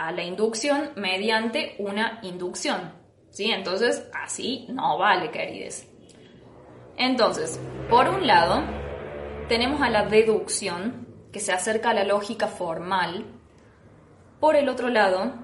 a 0.00 0.12
la 0.12 0.24
inducción 0.24 0.92
mediante 0.96 1.76
una 1.78 2.20
inducción. 2.22 2.94
¿Sí? 3.28 3.50
Entonces, 3.50 4.08
así 4.14 4.66
no 4.70 4.96
vale, 4.96 5.30
queridos. 5.30 5.84
Entonces, 6.96 7.60
por 7.90 8.08
un 8.08 8.26
lado, 8.26 8.62
tenemos 9.48 9.82
a 9.82 9.90
la 9.90 10.06
deducción, 10.06 11.06
que 11.30 11.38
se 11.38 11.52
acerca 11.52 11.90
a 11.90 11.94
la 11.94 12.04
lógica 12.04 12.48
formal. 12.48 13.26
Por 14.40 14.56
el 14.56 14.70
otro 14.70 14.88
lado, 14.88 15.34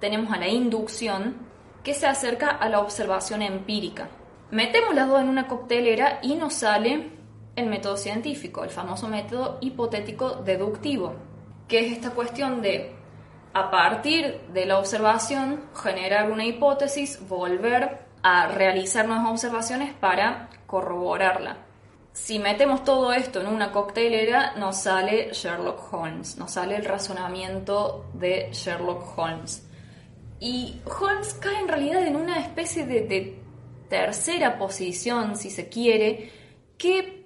tenemos 0.00 0.32
a 0.32 0.38
la 0.38 0.48
inducción, 0.48 1.46
que 1.84 1.94
se 1.94 2.08
acerca 2.08 2.48
a 2.48 2.68
la 2.68 2.80
observación 2.80 3.42
empírica. 3.42 4.08
Metemos 4.50 4.92
las 4.92 5.08
dos 5.08 5.20
en 5.20 5.28
una 5.28 5.46
coctelera 5.46 6.18
y 6.20 6.34
nos 6.34 6.54
sale 6.54 7.12
el 7.54 7.66
método 7.66 7.96
científico, 7.96 8.64
el 8.64 8.70
famoso 8.70 9.06
método 9.06 9.58
hipotético 9.60 10.34
deductivo, 10.34 11.14
que 11.68 11.86
es 11.86 11.92
esta 11.92 12.10
cuestión 12.10 12.60
de, 12.60 12.99
a 13.52 13.70
partir 13.70 14.40
de 14.52 14.66
la 14.66 14.78
observación, 14.78 15.64
generar 15.74 16.30
una 16.30 16.44
hipótesis, 16.44 17.26
volver 17.28 17.98
a 18.22 18.48
realizar 18.48 19.06
nuevas 19.06 19.28
observaciones 19.30 19.92
para 19.94 20.50
corroborarla. 20.66 21.56
Si 22.12 22.38
metemos 22.38 22.84
todo 22.84 23.12
esto 23.12 23.40
en 23.40 23.46
una 23.46 23.72
coctelera, 23.72 24.54
nos 24.56 24.76
sale 24.82 25.30
Sherlock 25.32 25.92
Holmes, 25.92 26.36
nos 26.36 26.52
sale 26.52 26.76
el 26.76 26.84
razonamiento 26.84 28.06
de 28.14 28.48
Sherlock 28.52 29.18
Holmes. 29.18 29.66
Y 30.38 30.80
Holmes 30.84 31.34
cae 31.34 31.60
en 31.60 31.68
realidad 31.68 32.06
en 32.06 32.16
una 32.16 32.40
especie 32.40 32.84
de, 32.86 33.40
tercera 33.90 34.56
posición, 34.56 35.36
si 35.36 35.50
se 35.50 35.68
quiere, 35.68 36.32
que 36.78 37.19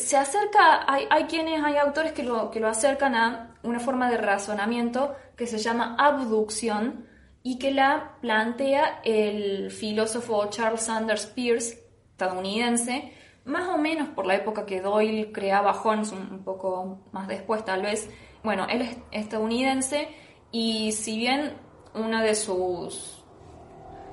se 0.00 0.16
acerca, 0.16 0.90
hay, 0.92 1.06
hay, 1.10 1.24
quienes, 1.24 1.62
hay 1.62 1.76
autores 1.76 2.12
que 2.12 2.22
lo, 2.22 2.50
que 2.50 2.60
lo 2.60 2.68
acercan 2.68 3.14
a 3.14 3.56
una 3.62 3.80
forma 3.80 4.10
de 4.10 4.16
razonamiento 4.16 5.14
que 5.36 5.46
se 5.46 5.58
llama 5.58 5.96
abducción 5.98 7.06
y 7.42 7.58
que 7.58 7.70
la 7.70 8.16
plantea 8.20 9.00
el 9.04 9.70
filósofo 9.70 10.46
Charles 10.50 10.82
Sanders 10.82 11.26
Peirce 11.26 11.90
estadounidense, 12.12 13.14
más 13.44 13.68
o 13.68 13.78
menos 13.78 14.08
por 14.08 14.26
la 14.26 14.34
época 14.34 14.66
que 14.66 14.80
Doyle 14.80 15.32
creaba 15.32 15.72
Holmes, 15.72 16.12
un 16.12 16.44
poco 16.44 17.00
más 17.12 17.28
después 17.28 17.64
tal 17.64 17.82
vez. 17.82 18.10
Bueno, 18.42 18.66
él 18.68 18.82
es 18.82 18.96
estadounidense 19.10 20.08
y 20.52 20.92
si 20.92 21.16
bien 21.16 21.54
una 21.94 22.22
de 22.22 22.34
sus 22.34 23.19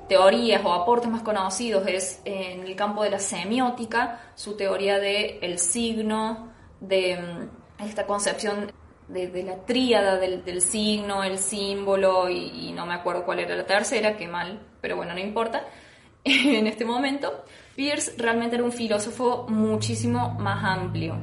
teorías 0.08 0.64
o 0.64 0.72
aportes 0.72 1.10
más 1.10 1.22
conocidos 1.22 1.86
es 1.86 2.20
en 2.24 2.66
el 2.66 2.74
campo 2.74 3.02
de 3.02 3.10
la 3.10 3.18
semiótica, 3.18 4.20
su 4.34 4.56
teoría 4.56 4.98
de 4.98 5.38
el 5.42 5.58
signo, 5.58 6.52
de 6.80 7.16
mm, 7.16 7.84
esta 7.84 8.06
concepción 8.06 8.72
de, 9.08 9.42
la 9.42 9.56
tríada 9.64 10.16
del, 10.16 10.60
signo, 10.60 11.24
el 11.24 11.38
símbolo 11.38 12.28
y, 12.28 12.68
y, 12.68 12.72
no 12.72 12.84
me 12.84 12.94
acuerdo 12.94 13.24
cuál 13.24 13.40
era 13.40 13.56
la 13.56 13.64
tercera, 13.64 14.16
qué 14.16 14.28
mal, 14.28 14.60
pero 14.80 14.96
bueno, 14.96 15.14
no 15.14 15.20
importa. 15.20 15.64
en 16.24 16.66
este 16.66 16.84
momento, 16.84 17.44
Pierce 17.74 18.14
realmente 18.18 18.56
era 18.56 18.64
un 18.64 18.72
filósofo 18.72 19.46
muchísimo 19.48 20.36
más 20.38 20.62
amplio, 20.62 21.16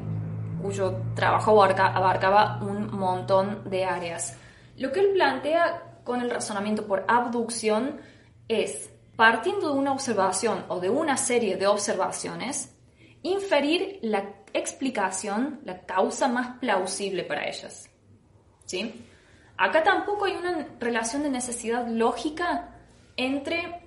cuyo 0.62 0.96
trabajo 1.14 1.62
abarcaba 1.62 2.60
un 2.62 2.92
montón 2.98 3.70
de 3.70 3.86
áreas. 3.86 4.38
Lo 4.78 4.92
que 4.92 5.02
él 5.02 5.12
plantea 5.14 6.00
con 6.04 6.22
el 6.22 6.30
razonamiento 6.30 6.88
por 6.88 7.06
abducción 7.08 8.00
es, 8.48 8.90
partiendo 9.16 9.74
de 9.74 9.80
una 9.80 9.92
observación 9.92 10.66
o 10.68 10.80
de 10.80 10.90
una 10.90 11.18
serie 11.18 11.58
de 11.58 11.68
observaciones, 11.68 12.76
inferir 13.24 14.00
la 14.02 14.36
explicación, 14.54 15.60
la 15.64 15.82
causa 15.82 16.28
más 16.28 16.60
plausible 16.60 17.24
para 17.24 17.48
ellas. 17.48 17.90
¿Sí? 18.66 19.06
Acá 19.58 19.84
tampoco 19.84 20.26
hay 20.26 20.36
una 20.36 20.68
relación 20.80 21.24
de 21.24 21.30
necesidad 21.30 21.88
lógica 21.88 22.76
entre 23.16 23.82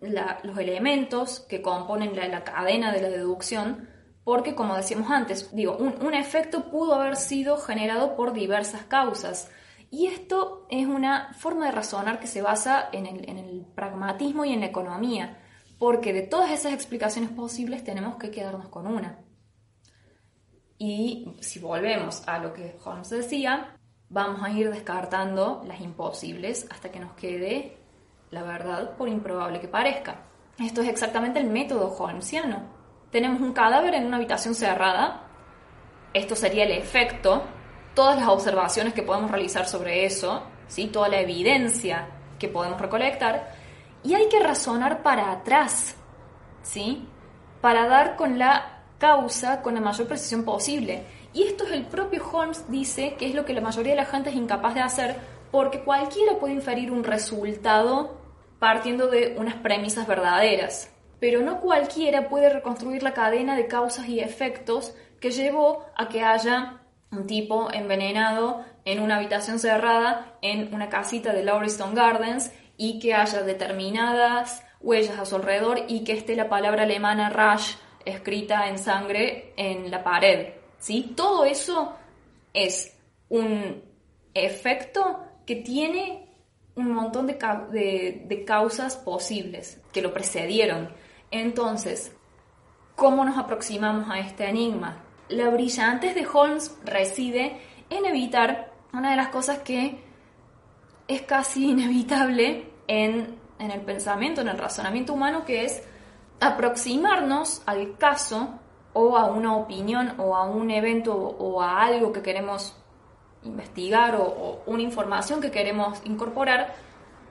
los 0.00 0.58
elementos 0.58 1.40
que 1.40 1.62
componen 1.62 2.14
la, 2.16 2.44
cadena 2.44 2.92
de 2.92 3.00
la 3.00 3.08
deducción, 3.08 3.88
porque 4.24 4.54
como 4.54 4.76
decíamos 4.76 5.10
antes, 5.10 5.54
digo, 5.54 5.76
un, 5.76 6.14
efecto 6.14 6.70
pudo 6.70 6.94
haber 6.94 7.16
sido 7.16 7.56
generado 7.58 8.16
por 8.16 8.32
diversas 8.32 8.82
causas. 8.82 9.50
Y 9.96 10.08
esto 10.08 10.66
es 10.70 10.88
una 10.88 11.32
forma 11.34 11.66
de 11.66 11.70
razonar 11.70 12.18
que 12.18 12.26
se 12.26 12.42
basa 12.42 12.88
en 12.90 13.06
el, 13.06 13.64
pragmatismo 13.76 14.44
y 14.44 14.52
en 14.52 14.58
la 14.58 14.66
economía, 14.66 15.38
porque 15.78 16.12
de 16.12 16.22
todas 16.22 16.50
esas 16.50 16.72
explicaciones 16.72 17.30
posibles 17.30 17.84
tenemos 17.84 18.16
que 18.16 18.32
quedarnos 18.32 18.66
con 18.70 18.88
una. 18.88 19.20
Y 20.78 21.36
si 21.38 21.60
volvemos 21.60 22.26
a 22.26 22.40
lo 22.40 22.52
que 22.52 22.76
Holmes 22.84 23.08
decía, 23.08 23.76
vamos 24.08 24.42
a 24.42 24.50
ir 24.50 24.68
descartando 24.68 25.62
las 25.64 25.80
imposibles 25.80 26.66
hasta 26.72 26.90
que 26.90 26.98
nos 26.98 27.12
quede 27.12 27.76
la 28.32 28.42
verdad 28.42 28.96
por 28.96 29.08
improbable 29.08 29.60
que 29.60 29.68
parezca. 29.68 30.24
Esto 30.58 30.82
es 30.82 30.88
exactamente 30.88 31.38
el 31.38 31.46
método 31.46 31.94
holmesiano. 31.96 32.64
Tenemos 33.12 33.40
un 33.40 33.52
cadáver 33.52 33.94
en 33.94 34.06
una 34.06 34.16
habitación 34.16 34.56
cerrada, 34.56 35.28
esto 36.12 36.34
sería 36.34 36.64
el 36.64 36.72
efecto, 36.72 37.44
todas 37.94 38.18
las 38.18 38.28
observaciones 38.28 38.94
que 38.94 39.02
podemos 39.02 39.30
realizar 39.30 39.66
sobre 39.66 40.04
eso, 40.04 40.42
¿sí? 40.68 40.86
toda 40.88 41.08
la 41.08 41.20
evidencia 41.20 42.08
que 42.38 42.48
podemos 42.48 42.80
recolectar, 42.80 43.54
y 44.02 44.14
hay 44.14 44.28
que 44.28 44.40
razonar 44.40 45.02
para 45.02 45.30
atrás, 45.30 45.96
¿sí? 46.62 47.08
para 47.60 47.88
dar 47.88 48.16
con 48.16 48.38
la 48.38 48.74
causa 48.98 49.60
con 49.62 49.74
la 49.74 49.80
mayor 49.80 50.06
precisión 50.06 50.44
posible. 50.44 51.04
Y 51.32 51.42
esto 51.42 51.64
es 51.64 51.72
el 51.72 51.84
propio 51.84 52.22
Holmes 52.32 52.64
dice 52.70 53.16
que 53.18 53.26
es 53.28 53.34
lo 53.34 53.44
que 53.44 53.52
la 53.52 53.60
mayoría 53.60 53.92
de 53.92 54.00
la 54.00 54.06
gente 54.06 54.30
es 54.30 54.36
incapaz 54.36 54.74
de 54.74 54.80
hacer 54.80 55.16
porque 55.50 55.82
cualquiera 55.82 56.38
puede 56.38 56.54
inferir 56.54 56.90
un 56.90 57.04
resultado 57.04 58.16
partiendo 58.58 59.08
de 59.08 59.34
unas 59.38 59.56
premisas 59.56 60.06
verdaderas. 60.06 60.90
Pero 61.20 61.42
no 61.42 61.60
cualquiera 61.60 62.28
puede 62.28 62.50
reconstruir 62.50 63.02
la 63.02 63.14
cadena 63.14 63.56
de 63.56 63.66
causas 63.66 64.08
y 64.08 64.20
efectos 64.20 64.94
que 65.20 65.30
llevó 65.30 65.84
a 65.96 66.08
que 66.08 66.22
haya 66.22 66.80
un 67.16 67.26
tipo 67.26 67.72
envenenado 67.72 68.64
en 68.84 69.00
una 69.00 69.16
habitación 69.16 69.58
cerrada 69.58 70.36
en 70.42 70.74
una 70.74 70.88
casita 70.88 71.32
de 71.32 71.44
Lauriston 71.44 71.94
Gardens 71.94 72.52
y 72.76 72.98
que 72.98 73.14
haya 73.14 73.42
determinadas 73.42 74.64
huellas 74.80 75.18
a 75.18 75.24
su 75.24 75.36
alrededor 75.36 75.82
y 75.88 76.04
que 76.04 76.12
esté 76.12 76.36
la 76.36 76.48
palabra 76.48 76.82
alemana 76.82 77.30
Rash 77.30 77.74
escrita 78.04 78.68
en 78.68 78.78
sangre 78.78 79.52
en 79.56 79.90
la 79.90 80.02
pared. 80.02 80.54
¿sí? 80.78 81.14
Todo 81.16 81.44
eso 81.44 81.94
es 82.52 82.96
un 83.28 83.82
efecto 84.34 85.20
que 85.46 85.56
tiene 85.56 86.28
un 86.76 86.92
montón 86.92 87.26
de, 87.26 88.24
de, 88.26 88.44
causas 88.44 88.96
posibles 88.96 89.80
que 89.92 90.02
lo 90.02 90.12
precedieron. 90.12 90.90
Entonces, 91.30 92.12
¿cómo 92.96 93.24
nos 93.24 93.38
aproximamos 93.38 94.10
a 94.10 94.18
este 94.18 94.48
enigma? 94.48 95.03
La 95.28 95.48
brillantez 95.48 96.14
de 96.14 96.26
Holmes 96.26 96.76
reside 96.84 97.60
en 97.90 98.04
evitar 98.04 98.72
una 98.92 99.10
de 99.10 99.16
las 99.16 99.28
cosas 99.28 99.58
que 99.58 100.02
es 101.08 101.22
casi 101.22 101.70
inevitable 101.70 102.70
en, 102.86 103.38
en 103.58 103.70
el 103.70 103.80
pensamiento, 103.80 104.40
en 104.40 104.48
el 104.48 104.58
razonamiento 104.58 105.14
humano, 105.14 105.44
que 105.44 105.64
es 105.64 105.82
aproximarnos 106.40 107.62
al 107.66 107.96
caso 107.96 108.58
o 108.92 109.16
a 109.16 109.26
una 109.26 109.56
opinión 109.56 110.14
o 110.18 110.36
a 110.36 110.44
un 110.44 110.70
evento 110.70 111.14
o 111.14 111.60
a 111.60 111.82
algo 111.82 112.12
que 112.12 112.22
queremos 112.22 112.76
investigar 113.42 114.16
o, 114.16 114.62
una 114.66 114.82
información 114.82 115.40
que 115.40 115.50
queremos 115.50 116.00
incorporar 116.04 116.74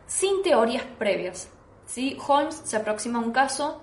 sin 0.06 0.44
teorías 0.44 0.84
previas. 1.00 1.50
¿sí? 1.86 2.18
Holmes 2.28 2.62
se 2.64 2.78
aproxima 2.78 3.20
a 3.20 3.22
un 3.22 3.32
caso 3.32 3.82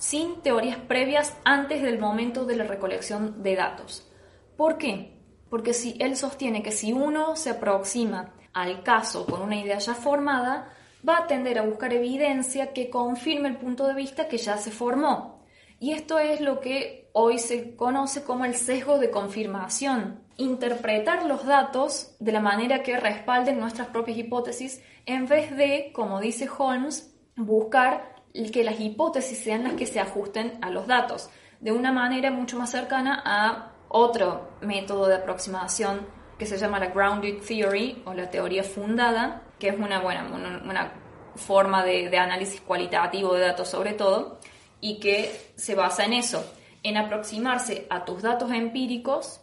sin 0.00 0.40
teorías 0.40 0.78
previas 0.78 1.36
antes 1.44 1.82
del 1.82 1.98
momento 1.98 2.46
de 2.46 2.56
la 2.56 2.64
recolección 2.64 3.42
de 3.42 3.54
datos. 3.54 4.10
¿Por 4.56 4.78
qué? 4.78 5.18
Porque 5.50 5.74
si 5.74 5.94
él 6.00 6.16
sostiene 6.16 6.62
que 6.62 6.72
si 6.72 6.94
uno 6.94 7.36
se 7.36 7.50
aproxima 7.50 8.32
al 8.54 8.82
caso 8.82 9.26
con 9.26 9.42
una 9.42 9.60
idea 9.60 9.78
ya 9.78 9.94
formada, 9.94 10.72
va 11.06 11.18
a 11.18 11.26
tender 11.26 11.58
a 11.58 11.66
buscar 11.66 11.92
evidencia 11.92 12.72
que 12.72 12.88
confirme 12.88 13.50
el 13.50 13.58
punto 13.58 13.86
de 13.86 13.94
vista 13.94 14.26
que 14.26 14.38
ya 14.38 14.56
se 14.56 14.70
formó. 14.70 15.44
Y 15.78 15.92
esto 15.92 16.18
es 16.18 16.40
lo 16.40 16.60
que 16.60 17.10
hoy 17.12 17.38
se 17.38 17.76
conoce 17.76 18.22
como 18.22 18.46
el 18.46 18.54
sesgo 18.54 18.98
de 18.98 19.10
confirmación. 19.10 20.24
Interpretar 20.38 21.26
los 21.26 21.44
datos 21.44 22.16
de 22.20 22.32
la 22.32 22.40
manera 22.40 22.82
que 22.82 22.96
respalden 22.96 23.60
nuestras 23.60 23.88
propias 23.88 24.16
hipótesis 24.16 24.82
en 25.04 25.26
vez 25.26 25.54
de, 25.54 25.90
como 25.92 26.20
dice 26.20 26.48
Holmes, 26.58 27.14
buscar 27.36 28.19
que 28.52 28.64
las 28.64 28.80
hipótesis 28.80 29.38
sean 29.38 29.64
las 29.64 29.74
que 29.74 29.86
se 29.86 30.00
ajusten 30.00 30.58
a 30.62 30.70
los 30.70 30.86
datos, 30.86 31.30
de 31.60 31.72
una 31.72 31.92
manera 31.92 32.30
mucho 32.30 32.58
más 32.58 32.70
cercana 32.70 33.22
a 33.24 33.72
otro 33.88 34.50
método 34.60 35.08
de 35.08 35.16
aproximación 35.16 36.06
que 36.38 36.46
se 36.46 36.56
llama 36.56 36.78
la 36.78 36.86
Grounded 36.86 37.42
Theory 37.46 38.02
o 38.06 38.14
la 38.14 38.30
teoría 38.30 38.62
fundada, 38.62 39.42
que 39.58 39.68
es 39.68 39.78
una 39.78 40.00
buena 40.00 40.24
una, 40.64 40.92
forma 41.36 41.84
de, 41.84 42.08
de, 42.08 42.18
análisis 42.18 42.60
cualitativo 42.60 43.34
de 43.34 43.40
datos 43.40 43.68
sobre 43.68 43.92
todo, 43.92 44.38
y 44.80 44.98
que 45.00 45.52
se 45.56 45.74
basa 45.74 46.04
en 46.04 46.14
eso, 46.14 46.44
en 46.82 46.96
aproximarse 46.96 47.86
a 47.90 48.04
tus 48.04 48.22
datos 48.22 48.50
empíricos 48.52 49.40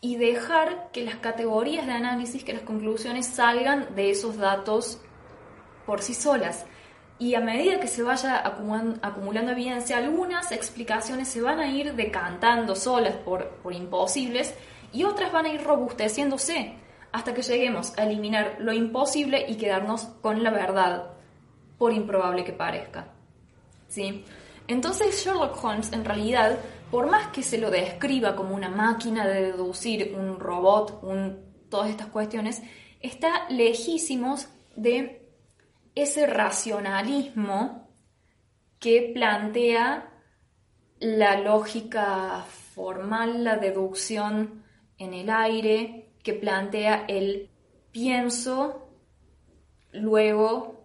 y 0.00 0.16
dejar 0.16 0.90
que 0.92 1.04
las 1.04 1.16
categorías 1.16 1.86
de 1.86 1.92
análisis, 1.92 2.42
que 2.42 2.54
las 2.54 2.62
conclusiones 2.62 3.26
salgan 3.26 3.94
de 3.94 4.10
esos 4.10 4.38
datos 4.38 5.00
por 5.86 6.00
sí 6.00 6.14
solas. 6.14 6.64
Y 7.20 7.34
a 7.34 7.40
medida 7.40 7.78
que 7.78 7.86
se 7.86 8.02
vaya 8.02 8.42
acumulando, 8.44 9.52
evidencia, 9.52 9.98
algunas 9.98 10.52
explicaciones 10.52 11.28
se 11.28 11.42
van 11.42 11.60
a 11.60 11.68
ir 11.68 11.94
decantando 11.94 12.74
solas 12.74 13.14
por, 13.14 13.50
por 13.62 13.74
imposibles 13.74 14.54
y 14.90 15.04
otras 15.04 15.30
van 15.30 15.44
a 15.44 15.52
ir 15.52 15.62
robusteciéndose 15.62 16.74
hasta 17.12 17.34
que 17.34 17.42
lleguemos 17.42 17.92
a 17.98 18.04
eliminar 18.04 18.56
lo 18.60 18.72
imposible 18.72 19.44
y 19.46 19.56
quedarnos 19.56 20.04
con 20.22 20.42
la 20.42 20.50
verdad, 20.50 21.10
por 21.76 21.92
improbable 21.92 22.42
que 22.42 22.54
parezca. 22.54 23.08
¿Sí? 23.86 24.24
Entonces 24.66 25.22
Sherlock 25.22 25.62
Holmes 25.62 25.92
en 25.92 26.06
realidad, 26.06 26.58
por 26.90 27.10
más 27.10 27.28
que 27.28 27.42
se 27.42 27.58
lo 27.58 27.70
describa 27.70 28.34
como 28.34 28.54
una 28.54 28.70
máquina 28.70 29.26
de 29.26 29.52
deducir, 29.52 30.14
un 30.16 30.40
robot, 30.40 31.00
un, 31.02 31.38
todas 31.68 31.90
estas 31.90 32.06
cuestiones, 32.06 32.62
está 33.00 33.46
lejísimos 33.50 34.48
de 34.74 35.19
ese 36.02 36.26
racionalismo 36.26 37.88
que 38.78 39.10
plantea 39.14 40.10
la 40.98 41.38
lógica 41.38 42.44
formal, 42.74 43.44
la 43.44 43.56
deducción 43.56 44.64
en 44.98 45.14
el 45.14 45.30
aire, 45.30 46.10
que 46.22 46.34
plantea 46.34 47.04
el 47.08 47.50
pienso, 47.90 48.88
luego 49.92 50.80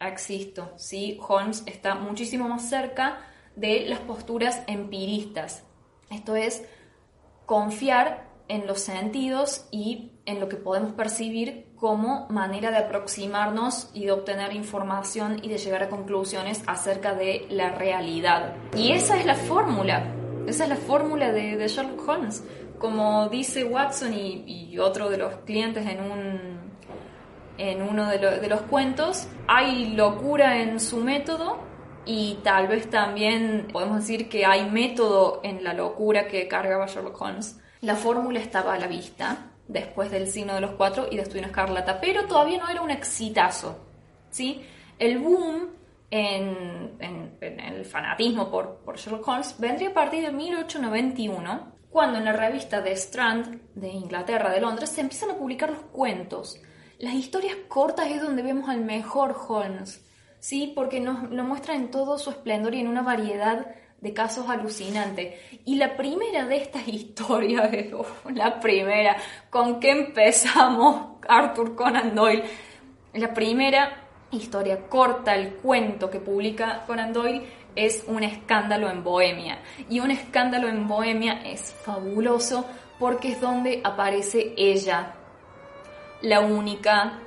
existo. 0.00 0.72
¿sí? 0.76 1.18
Holmes 1.26 1.62
está 1.66 1.94
muchísimo 1.94 2.48
más 2.48 2.68
cerca 2.68 3.18
de 3.56 3.86
las 3.88 4.00
posturas 4.00 4.62
empiristas. 4.66 5.64
Esto 6.10 6.36
es 6.36 6.64
confiar 7.46 8.28
en 8.48 8.66
los 8.66 8.80
sentidos 8.80 9.66
y 9.70 10.12
en 10.26 10.40
lo 10.40 10.48
que 10.48 10.56
podemos 10.56 10.92
percibir 10.92 11.63
como 11.84 12.26
manera 12.30 12.70
de 12.70 12.78
aproximarnos 12.78 13.90
y 13.92 14.06
de 14.06 14.12
obtener 14.12 14.54
información 14.54 15.38
y 15.42 15.50
de 15.50 15.58
llegar 15.58 15.82
a 15.82 15.90
conclusiones 15.90 16.62
acerca 16.66 17.12
de 17.12 17.46
la 17.50 17.72
realidad. 17.72 18.54
Y 18.74 18.92
esa 18.92 19.18
es 19.18 19.26
la 19.26 19.34
fórmula, 19.34 20.10
esa 20.46 20.62
es 20.62 20.70
la 20.70 20.76
fórmula 20.76 21.30
de, 21.30 21.58
de 21.58 21.68
Sherlock 21.68 22.08
Holmes 22.08 22.42
como 22.78 23.28
dice 23.28 23.64
Watson 23.64 24.14
y, 24.14 24.78
otro 24.78 25.10
de 25.10 25.18
los 25.18 25.36
clientes 25.44 25.86
en 25.86 26.00
un 26.00 26.58
en 27.58 27.82
uno 27.82 28.08
de, 28.08 28.48
los 28.48 28.62
cuentos, 28.62 29.28
hay 29.46 29.94
locura 29.94 30.62
en 30.62 30.80
su 30.80 30.96
método 30.96 31.58
y 32.06 32.38
tal 32.42 32.66
vez 32.66 32.88
también 32.88 33.68
podemos 33.70 33.98
decir 33.98 34.30
que 34.30 34.46
hay 34.46 34.70
método 34.70 35.40
en 35.44 35.62
la 35.62 35.74
locura 35.74 36.28
que 36.28 36.48
cargaba 36.48 36.86
Sherlock 36.86 37.20
Holmes. 37.20 37.60
La 37.82 37.94
fórmula 37.94 38.40
estaba 38.40 38.72
a 38.72 38.78
la 38.78 38.86
vista 38.86 39.50
después 39.68 40.10
del 40.10 40.28
signo 40.28 40.54
de 40.54 40.60
los 40.60 40.72
cuatro 40.72 41.06
y 41.10 41.16
de 41.16 41.22
Estudio 41.22 41.46
Escarlata, 41.46 42.00
pero 42.00 42.26
todavía 42.26 42.58
no 42.58 42.68
era 42.68 42.82
un 42.82 42.90
exitazo. 42.90 43.78
¿sí? 44.30 44.62
El 44.98 45.18
boom 45.18 45.68
en, 46.10 46.96
el 47.40 47.84
fanatismo 47.84 48.50
por, 48.50 48.76
por 48.84 48.96
Sherlock 48.96 49.26
Holmes 49.26 49.56
vendría 49.58 49.90
a 49.90 49.94
partir 49.94 50.22
de 50.22 50.32
1891 50.32 51.74
cuando 51.90 52.18
en 52.18 52.24
la 52.24 52.32
revista 52.32 52.82
The 52.82 52.90
Strand 52.92 53.72
de 53.76 53.88
Inglaterra, 53.88 54.50
de 54.50 54.60
Londres, 54.60 54.90
se 54.90 55.00
empiezan 55.00 55.30
a 55.30 55.36
publicar 55.36 55.70
los 55.70 55.82
cuentos. 55.92 56.60
las 56.98 57.14
historias 57.14 57.54
cortas 57.68 58.08
es 58.08 58.20
donde 58.20 58.42
vemos 58.42 58.68
al 58.68 58.80
mejor 58.80 59.36
Holmes, 59.48 60.04
¿sí? 60.40 60.72
Porque 60.74 60.98
nos 60.98 61.30
lo 61.30 61.44
muestra 61.44 61.76
en 61.76 61.92
todo 61.92 62.18
su 62.18 62.30
esplendor 62.30 62.74
y 62.74 62.80
en 62.80 62.88
una 62.88 63.02
variedad 63.02 63.76
de 64.04 64.12
casos 64.12 64.48
alucinantes. 64.50 65.34
Y 65.64 65.76
la 65.76 65.96
primera 65.96 66.46
de 66.46 66.58
estas 66.58 66.86
historias, 66.88 67.70
la 68.32 68.60
primera, 68.60 69.16
¿con 69.50 69.80
qué 69.80 69.90
empezamos 69.90 71.16
Arthur 71.26 71.74
Conan 71.74 72.14
Doyle? 72.14 72.44
La 73.14 73.32
primera 73.32 74.02
historia 74.30 74.86
corta, 74.88 75.34
el 75.34 75.54
cuento 75.54 76.10
que 76.10 76.20
publica 76.20 76.84
Conan 76.86 77.12
Doyle 77.14 77.42
es 77.74 78.04
un 78.06 78.22
escándalo 78.22 78.90
en 78.90 79.02
Bohemia. 79.02 79.60
Y 79.88 80.00
un 80.00 80.10
escándalo 80.10 80.68
en 80.68 80.86
Bohemia 80.86 81.40
es 81.42 81.72
fabuloso 81.72 82.66
porque 82.98 83.28
es 83.28 83.40
donde 83.40 83.80
aparece 83.82 84.52
ella, 84.56 85.14
la 86.20 86.40
única, 86.40 87.20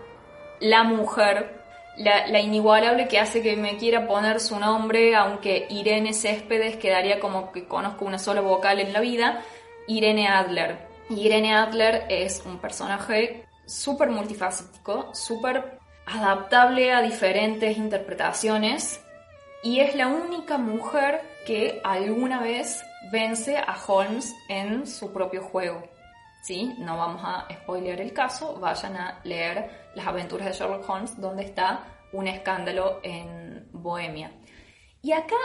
la 0.60 0.84
mujer, 0.84 1.57
la, 1.98 2.40
inigualable 2.40 3.08
que 3.08 3.20
hace 3.20 3.42
que 3.42 3.56
me 3.56 3.78
quiera 3.78 4.08
poner 4.08 4.40
su 4.40 4.60
nombre, 4.60 5.16
aunque 5.16 5.68
Irene 5.70 6.14
Céspedes 6.14 6.78
quedaría 6.78 7.20
como 7.20 7.52
que 7.52 7.68
conozco 7.68 8.06
una 8.06 8.20
sola 8.20 8.42
vocal 8.42 8.80
en 8.80 8.94
la 8.94 9.00
vida, 9.00 9.44
Irene 9.88 10.28
Adler. 10.28 10.88
Irene 11.10 11.56
Adler 11.56 12.06
es 12.10 12.44
un 12.46 12.60
personaje 12.60 13.46
súper 13.66 14.10
multifacético, 14.10 15.14
súper 15.14 15.80
adaptable 16.06 16.94
a 16.94 17.02
diferentes 17.02 17.78
interpretaciones 17.78 19.02
y 19.64 19.80
es 19.80 19.96
la 19.96 20.08
única 20.08 20.58
mujer 20.58 21.22
que 21.46 21.82
alguna 21.84 22.42
vez 22.42 22.84
vence 23.12 23.58
a 23.58 23.76
Holmes 23.88 24.34
en 24.50 24.86
su 24.86 25.12
propio 25.12 25.44
juego. 25.44 25.84
¿Sí? 26.44 26.76
No 26.78 26.98
vamos 26.98 27.22
a 27.26 27.48
spoilear 27.52 28.00
el 28.00 28.14
caso, 28.14 28.58
vayan 28.60 28.96
a 28.96 29.20
leer 29.24 29.87
las 29.98 30.08
aventuras 30.08 30.48
de 30.48 30.54
Sherlock 30.54 30.90
Holmes, 30.90 31.20
donde 31.20 31.44
está 31.44 31.84
un 32.14 32.28
escándalo 32.28 33.00
en 33.04 33.68
Bohemia. 33.74 34.32
Y 35.02 35.12
acá 35.12 35.36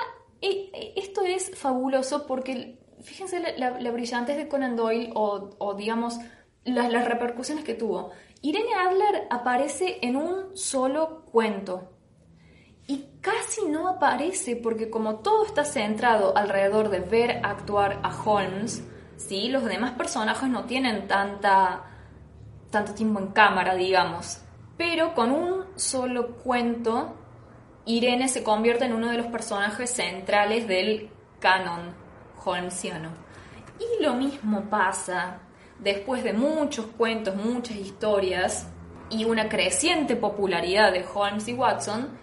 e, 0.40 0.70
e, 0.72 0.92
esto 0.96 1.22
es 1.22 1.56
fabuloso 1.58 2.26
porque 2.26 2.78
fíjense 3.02 3.40
la, 3.58 3.70
la, 3.80 3.90
brillantez 3.90 4.36
de 4.36 4.48
Conan 4.48 4.76
Doyle 4.76 5.10
o, 5.14 5.74
digamos 5.74 6.18
las 6.64 7.04
repercusiones 7.04 7.64
que 7.64 7.74
tuvo. 7.74 8.10
Irene 8.40 8.74
Adler 8.74 9.26
aparece 9.30 9.98
en 10.02 10.16
un 10.16 10.56
solo 10.56 11.24
cuento 11.24 11.90
y 12.86 13.06
casi 13.20 13.66
no 13.68 13.88
aparece 13.88 14.56
porque 14.56 14.90
como 14.90 15.16
todo 15.16 15.46
está 15.46 15.64
centrado 15.64 16.36
alrededor 16.36 16.88
de 16.88 17.00
ver 17.00 17.40
actuar 17.44 18.00
a 18.02 18.16
Holmes, 18.22 18.84
¿sí? 19.16 19.48
los 19.48 19.64
demás 19.64 19.92
personajes 19.92 20.48
no 20.48 20.64
tienen 20.64 21.08
tanta, 21.08 21.84
tanto 22.70 22.94
tiempo 22.94 23.20
en 23.20 23.28
cámara, 23.28 23.74
digamos. 23.74 24.41
Pero 24.84 25.14
con 25.14 25.30
un 25.30 25.64
solo 25.76 26.38
cuento, 26.38 27.14
Irene 27.84 28.28
se 28.28 28.42
convierte 28.42 28.84
en 28.84 28.92
uno 28.92 29.12
de 29.12 29.16
los 29.16 29.26
personajes 29.26 29.90
centrales 29.90 30.66
del 30.66 31.08
canon 31.38 31.94
holmesiano. 32.44 33.10
Y 33.78 34.02
lo 34.02 34.14
mismo 34.14 34.62
pasa 34.62 35.38
después 35.78 36.24
de 36.24 36.32
muchos 36.32 36.86
cuentos, 36.98 37.36
muchas 37.36 37.76
historias 37.76 38.66
y 39.08 39.24
una 39.24 39.48
creciente 39.48 40.16
popularidad 40.16 40.90
de 40.90 41.06
Holmes 41.14 41.46
y 41.46 41.54
Watson, 41.54 42.18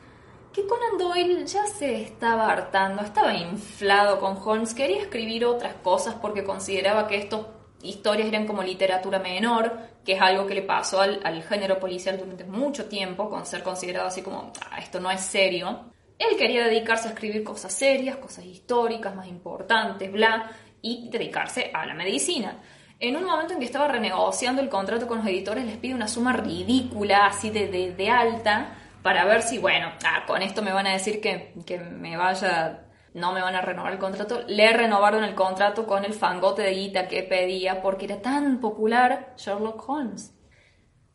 que 0.52 0.67
Conan 0.67 0.98
Doyle 0.98 1.45
ya 1.45 1.65
se 1.65 2.02
estaba 2.02 2.52
hartando, 2.52 3.04
estaba 3.04 3.36
inflado 3.36 4.19
con 4.19 4.38
Holmes, 4.38 4.74
quería 4.74 5.02
escribir 5.02 5.45
otras 5.45 5.76
cosas 5.76 6.15
porque 6.15 6.43
consideraba 6.43 7.08
que 7.08 7.19
estas 7.19 7.39
historias 7.81 8.27
eran 8.27 8.45
como 8.45 8.63
literatura 8.63 9.19
menor, 9.19 9.79
que 10.03 10.13
es 10.13 10.21
algo 10.21 10.45
que 10.45 10.55
le 10.55 10.61
pasó 10.61 11.01
al, 11.01 11.43
género 11.43 11.79
policial 11.79 12.17
durante 12.17 12.43
mucho 12.43 12.85
tiempo, 12.85 13.29
con 13.29 13.45
ser 13.45 13.63
considerado 13.63 14.07
así 14.07 14.21
como, 14.21 14.51
ah, 14.69 14.79
esto 14.79 14.99
no 14.99 15.09
es 15.11 15.21
serio. 15.21 15.91
Él 16.17 16.37
quería 16.37 16.65
dedicarse 16.65 17.07
a 17.07 17.11
escribir 17.11 17.43
cosas 17.43 17.73
serias, 17.73 18.17
cosas 18.17 18.45
históricas, 18.45 19.15
más 19.15 19.27
importantes, 19.27 20.11
bla, 20.11 20.51
y 20.81 21.09
dedicarse 21.09 21.71
a 21.73 21.85
la 21.85 21.93
medicina. 21.93 22.59
En 22.99 23.15
un 23.15 23.23
momento 23.23 23.53
en 23.53 23.59
que 23.59 23.65
estaba 23.65 23.87
renegociando 23.87 24.61
el 24.61 24.67
contrato 24.67 25.07
con 25.07 25.19
los 25.19 25.27
editores, 25.27 25.65
les 25.65 25.77
pide 25.77 25.93
una 25.93 26.07
suma 26.09 26.33
ridícula, 26.33 27.27
así 27.27 27.49
de, 27.49 27.67
de, 27.67 27.93
de 27.93 28.09
alta, 28.09 28.75
para 29.01 29.23
ver 29.23 29.41
si, 29.41 29.57
bueno, 29.57 29.93
ah, 30.05 30.25
con 30.27 30.41
esto 30.41 30.61
me 30.61 30.73
van 30.73 30.87
a 30.87 30.91
decir 30.91 31.21
que, 31.21 31.53
que 31.65 31.79
me 31.79 32.17
vaya, 32.17 32.81
no 33.19 33.34
me 33.34 33.41
van 33.41 33.55
a 33.55 33.62
renovar 33.62 33.93
el 33.93 33.99
contrato. 33.99 34.41
Le 34.47 34.71
renovaron 34.73 35.23
el 35.23 35.36
contrato 35.36 35.86
con 35.86 36.05
el 36.05 36.13
fangote 36.13 36.62
de 36.62 36.71
guita 36.71 37.08
que 37.08 37.23
pedía 37.23 37.82
porque 37.82 38.05
era 38.05 38.21
tan 38.21 38.60
popular 38.60 39.34
Sherlock 39.38 39.88
Holmes. 39.88 40.34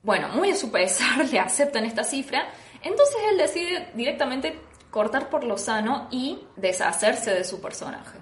Bueno, 0.02 0.28
muy 0.28 0.50
a 0.50 0.56
su 0.56 0.70
pesar 0.70 1.26
le 1.32 1.40
aceptan 1.40 1.84
esta 1.84 2.04
cifra, 2.04 2.46
entonces 2.82 3.16
él 3.30 3.38
decide 3.38 3.88
directamente 3.94 4.60
cortar 4.90 5.30
por 5.30 5.44
lo 5.44 5.56
sano 5.56 6.08
y 6.10 6.46
deshacerse 6.56 7.32
de 7.32 7.42
su 7.42 7.60
personaje. 7.60 8.18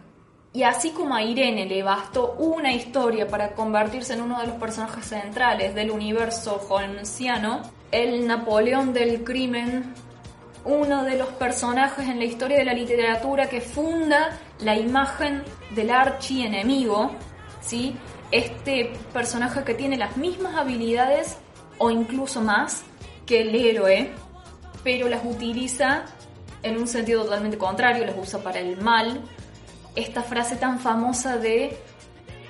Y 0.55 0.65
así 0.65 0.91
como 0.91 1.15
a 1.15 1.23
Irene 1.23 1.67
le 1.67 1.83
bastó 1.83 2.35
una 2.35 2.73
historia 2.73 3.27
para 3.27 3.55
convertirse 3.55 4.13
en 4.13 4.23
uno 4.23 4.41
de 4.41 4.47
los 4.47 4.57
personajes 4.57 5.07
centrales 5.07 5.75
del 5.75 5.91
universo 5.91 6.65
holmesiano, 6.69 7.63
el 7.91 8.27
Napoleón 8.27 8.93
del 8.93 9.25
crimen, 9.25 9.95
uno 10.65 11.05
de 11.05 11.17
los 11.17 11.29
personajes 11.31 12.09
en 12.09 12.19
la 12.19 12.25
historia 12.25 12.59
de 12.59 12.65
la 12.65 12.75
literatura 12.75 13.49
que 13.49 13.61
funda 13.61 14.39
la 14.61 14.77
imagen 14.77 15.43
del 15.75 15.91
archienemigo, 15.91 17.13
¿sí? 17.61 17.97
Este 18.31 18.93
personaje 19.13 19.65
que 19.65 19.75
tiene 19.75 19.97
las 19.97 20.17
mismas 20.17 20.57
habilidades 20.57 21.39
o 21.79 21.91
incluso 21.91 22.41
más 22.41 22.85
que 23.27 23.43
el 23.43 23.55
héroe, 23.55 24.11
pero 24.85 25.09
las 25.09 25.25
utiliza 25.25 26.05
en 26.63 26.79
un 26.79 26.87
sentido 26.87 27.25
totalmente 27.25 27.59
contrario, 27.59 28.07
las 28.07 28.17
usa 28.17 28.41
para 28.41 28.61
el 28.61 28.81
mal. 28.81 29.21
Esta 29.95 30.23
frase 30.23 30.57
tan 30.57 30.79
famosa 30.79 31.37
de 31.37 31.77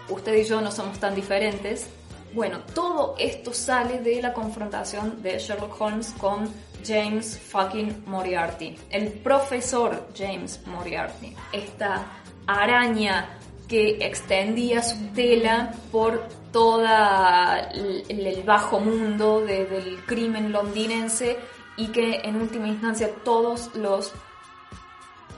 usted 0.08 0.34
y 0.36 0.44
yo 0.44 0.60
no 0.60 0.70
somos 0.70 0.98
tan 0.98 1.14
diferentes, 1.14 1.88
bueno, 2.34 2.60
todo 2.74 3.14
esto 3.18 3.52
sale 3.52 3.98
de 4.00 4.22
la 4.22 4.32
confrontación 4.32 5.22
de 5.22 5.38
Sherlock 5.38 5.80
Holmes 5.80 6.14
con 6.18 6.48
James 6.84 7.38
fucking 7.38 8.04
Moriarty, 8.06 8.76
el 8.90 9.08
profesor 9.08 10.08
James 10.16 10.60
Moriarty, 10.66 11.34
esta 11.52 12.06
araña 12.46 13.38
que 13.68 13.98
extendía 14.00 14.82
su 14.82 14.96
tela 15.14 15.72
por 15.90 16.26
todo 16.52 16.84
el, 16.84 18.42
bajo 18.44 18.80
mundo 18.80 19.40
del 19.40 20.04
crimen 20.04 20.52
londinense 20.52 21.38
y 21.76 21.88
que 21.88 22.20
en 22.22 22.36
última 22.36 22.68
instancia 22.68 23.10
todos 23.24 23.74
los 23.74 24.12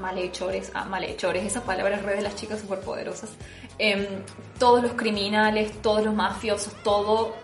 malhechores, 0.00 0.72
ah, 0.74 0.84
malhechores, 0.84 1.44
esa 1.44 1.62
palabra 1.62 1.96
es 1.96 2.02
re 2.02 2.16
de 2.16 2.22
las 2.22 2.34
chicas 2.34 2.60
superpoderosas, 2.60 3.30
Em, 3.78 4.06
todos 4.58 4.82
los 4.82 4.92
criminales, 4.92 5.82
todos 5.82 6.04
los 6.04 6.14
mafiosos, 6.14 6.74
todo 6.82 7.34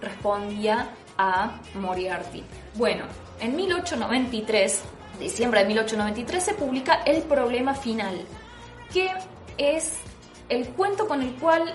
respondía 0.00 0.90
a 1.18 1.58
Moriarty. 1.74 2.44
Bueno, 2.74 3.04
en 3.40 3.56
1893, 3.56 4.82
diciembre 5.18 5.60
de 5.60 5.66
1893, 5.66 6.44
se 6.44 6.54
publica 6.54 7.02
El 7.04 7.22
problema 7.22 7.74
final, 7.74 8.24
que 8.92 9.10
es 9.58 9.98
el 10.48 10.68
cuento 10.68 11.08
con 11.08 11.22
el 11.22 11.34
cual 11.34 11.74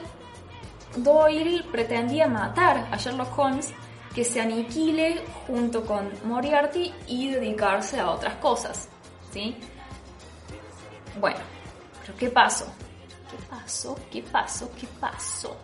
Doyle 0.97 1.63
pretendía 1.71 2.28
matar 2.28 2.88
a 2.91 2.97
Sherlock 2.97 3.38
Holmes, 3.38 3.73
que 4.13 4.23
se 4.23 4.39
aniquile 4.39 5.21
junto 5.45 5.86
con 5.86 6.10
Moriarty 6.23 6.93
y 7.08 7.32
dedicarse 7.32 7.99
a 7.99 8.12
otras 8.12 8.36
cosas. 8.36 8.88
¿sí? 9.32 9.58
Bueno, 11.19 11.39
pero 12.01 12.17
¿qué 12.17 12.30
pasó? 12.30 12.65
¿Qué 13.36 13.43
pasó? 13.50 14.00
¿Qué 14.12 14.21
pasó? 14.21 14.71
¿Qué 14.80 14.88
pasó? 15.00 15.58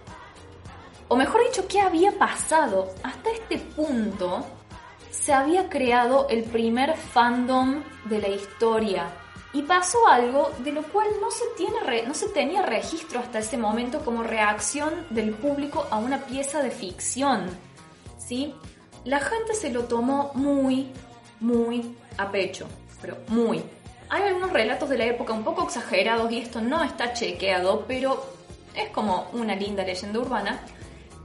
O 1.08 1.16
mejor 1.16 1.42
dicho, 1.46 1.68
¿qué 1.68 1.80
había 1.80 2.12
pasado? 2.18 2.94
Hasta 3.02 3.32
este 3.32 3.60
punto 3.60 4.46
se 5.10 5.32
había 5.32 5.70
creado 5.70 6.28
el 6.30 6.44
primer 6.44 6.98
fandom 6.98 7.82
de 8.06 8.20
la 8.20 8.28
historia. 8.28 9.10
Y 9.54 9.64
pasó 9.64 10.06
algo 10.08 10.52
de 10.60 10.74
lo 10.74 10.84
cual 10.84 11.08
no 11.22 11.32
se, 11.32 11.46
tiene 11.56 12.08
no 12.08 12.14
se 12.14 12.30
tenía 12.30 12.62
registro 12.62 13.20
hasta 13.20 13.40
ese 13.40 13.58
momento 13.58 14.04
como 14.04 14.24
reacción 14.24 15.06
del 15.10 15.34
público 15.34 15.88
a 15.92 15.98
una 15.98 16.26
pieza 16.26 16.62
de 16.62 16.72
ficción. 16.72 17.50
¿Sí? 18.18 18.54
La 19.06 19.20
gente 19.20 19.54
se 19.54 19.72
lo 19.72 19.86
tomó 19.86 20.32
muy, 20.34 20.92
muy 21.40 21.96
a 22.18 22.30
pecho. 22.32 22.68
Pero 23.02 23.18
muy. 23.30 23.64
Hay 24.14 24.24
algunos 24.24 24.52
relatos 24.52 24.90
de 24.90 24.98
la 24.98 25.06
época 25.06 25.32
un 25.32 25.46
poco 25.46 25.64
exagerados 25.64 26.30
y 26.34 26.40
esto 26.40 26.60
no 26.60 26.84
está 26.84 27.14
chequeado, 27.14 27.86
pero 27.88 28.22
es 28.76 28.90
como 28.90 29.30
una 29.32 29.56
linda 29.56 29.86
leyenda 29.86 30.20
urbana, 30.20 30.60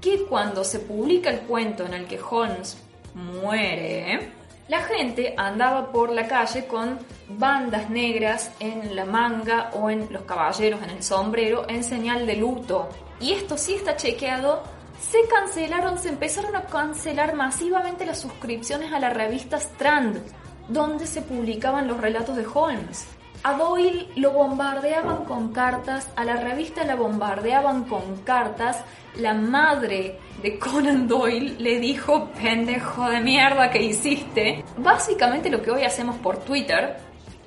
que 0.01 0.25
cuando 0.25 0.63
se 0.63 0.79
publica 0.79 1.31
el 1.31 1.41
cuento 1.41 1.85
en 1.85 1.95
el 1.95 2.07
que 2.07 2.21
Holmes 2.21 2.79
muere, 3.15 4.31
la 4.69 4.83
gente 4.83 5.35
andaba 5.37 5.91
por 5.91 6.13
la 6.13 6.29
calle 6.29 6.69
con 6.69 7.01
bandas 7.29 7.91
negras 7.91 8.53
en 8.61 8.95
la 8.95 9.05
manga 9.05 9.71
o 9.75 9.91
en 9.91 10.07
los 10.13 10.23
caballeros 10.23 10.81
en 10.85 10.91
el 10.91 11.03
sombrero 11.03 11.67
en 11.69 11.83
señal 11.83 12.25
de 12.25 12.37
luto. 12.37 12.89
Y 13.19 13.33
esto 13.33 13.59
sí 13.59 13.75
está 13.75 13.97
chequeado 13.97 14.63
se 15.01 15.19
cancelaron, 15.29 15.99
se 15.99 16.09
empezaron 16.09 16.57
a 16.57 16.63
cancelar 16.63 17.35
masivamente 17.35 18.07
las 18.07 18.21
suscripciones 18.21 18.93
a 18.93 18.99
la 18.99 19.11
revista 19.11 19.59
Strand, 19.59 20.21
donde 20.69 21.07
se 21.07 21.23
publicaban 21.23 21.89
los 21.89 22.01
relatos 22.01 22.37
de 22.37 22.47
Holmes. 22.53 23.07
A 23.43 23.53
Doyle 23.53 24.09
lo 24.17 24.33
bombardeaban 24.33 25.25
con 25.25 25.53
cartas, 25.53 26.11
a 26.17 26.25
la 26.25 26.37
revista 26.37 26.85
la 26.85 26.97
bombardeaban 26.97 27.85
con 27.85 28.23
cartas. 28.23 28.85
La 29.19 29.35
madre 29.35 30.19
de 30.43 30.59
Conan 30.59 31.07
Doyle 31.07 31.55
le 31.59 31.79
dijo, 31.79 32.29
pendejo 32.31 33.09
de 33.09 33.21
mierda 33.21 33.71
que 33.71 33.83
hiciste. 33.83 34.65
Básicamente 34.79 35.49
lo 35.49 35.63
que 35.63 35.71
hoy 35.71 35.85
hacemos 35.85 36.17
por 36.17 36.39
Twitter, 36.39 36.97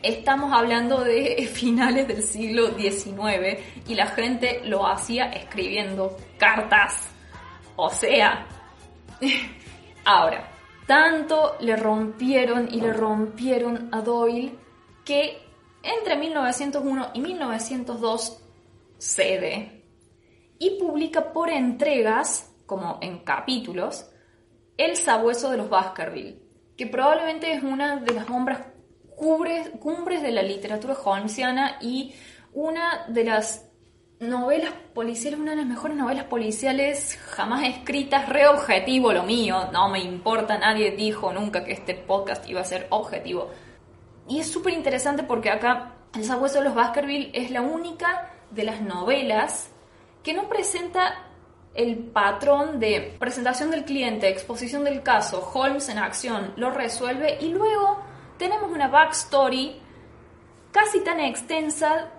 estamos 0.01 0.53
hablando 0.53 1.03
de 1.03 1.47
finales 1.53 2.07
del 2.07 2.23
siglo 2.23 2.69
XIX 2.77 3.59
y 3.87 3.95
la 3.95 4.07
gente 4.07 4.61
lo 4.63 4.87
hacía 4.87 5.25
escribiendo 5.31 6.15
cartas. 6.37 7.09
O 7.75 7.89
sea, 7.89 8.47
ahora, 10.05 10.49
tanto 10.89 11.55
le 11.59 11.75
rompieron 11.75 12.67
y 12.73 12.81
le 12.81 12.91
rompieron 12.91 13.89
a 13.91 14.01
Doyle 14.01 14.57
que 15.05 15.37
entre 15.83 16.15
1901 16.17 17.11
y 17.13 17.21
1902 17.21 18.41
cede 18.97 19.83
y 20.57 20.79
publica 20.79 21.31
por 21.31 21.51
entregas, 21.51 22.51
como 22.65 22.97
en 23.01 23.19
capítulos, 23.19 24.09
El 24.77 24.97
sabueso 24.97 25.51
de 25.51 25.57
los 25.57 25.69
Baskerville, 25.69 26.41
que 26.75 26.87
probablemente 26.87 27.53
es 27.53 27.61
una 27.61 27.97
de 27.97 28.15
las 28.15 28.25
obras 28.27 28.61
cumbres 29.15 30.23
de 30.23 30.31
la 30.31 30.41
literatura 30.41 30.95
holmesiana 30.95 31.77
y 31.81 32.15
una 32.51 33.05
de 33.09 33.25
las 33.25 33.68
novelas 34.19 34.73
policiales, 34.93 35.39
una 35.39 35.51
de 35.51 35.57
las 35.57 35.65
mejores 35.65 35.95
novelas 35.95 36.25
policiales 36.25 37.17
jamás 37.29 37.63
escritas, 37.63 38.27
re 38.27 38.47
objetivo 38.47 39.13
lo 39.13 39.23
mío, 39.23 39.69
no 39.71 39.89
me 39.89 39.99
importa, 39.99 40.57
nadie 40.57 40.91
dijo 40.91 41.31
nunca 41.31 41.63
que 41.63 41.71
este 41.71 41.93
podcast 41.93 42.47
iba 42.49 42.61
a 42.61 42.65
ser 42.65 42.87
objetivo. 42.89 43.49
Y 44.27 44.39
es 44.39 44.51
súper 44.51 44.73
interesante 44.73 45.23
porque 45.23 45.49
acá 45.49 45.95
El 46.13 46.23
sabueso 46.23 46.57
de 46.57 46.65
los 46.65 46.75
Baskerville 46.75 47.29
es 47.33 47.51
la 47.51 47.61
única 47.61 48.31
de 48.49 48.63
las 48.63 48.81
novelas 48.81 49.69
que 50.23 50.33
no 50.33 50.49
presenta 50.49 51.25
el 51.75 51.97
patrón 51.97 52.79
de 52.79 53.15
presentación 53.19 53.69
del 53.69 53.85
cliente, 53.85 54.27
exposición 54.27 54.83
del 54.83 55.03
caso, 55.03 55.51
Holmes 55.53 55.87
en 55.87 55.99
acción, 55.99 56.53
lo 56.57 56.71
resuelve 56.71 57.37
y 57.39 57.49
luego 57.49 57.99
tenemos 58.37 58.71
una 58.71 58.87
backstory 58.87 59.79
casi 60.71 61.01
tan 61.01 61.19
extensa 61.19 62.11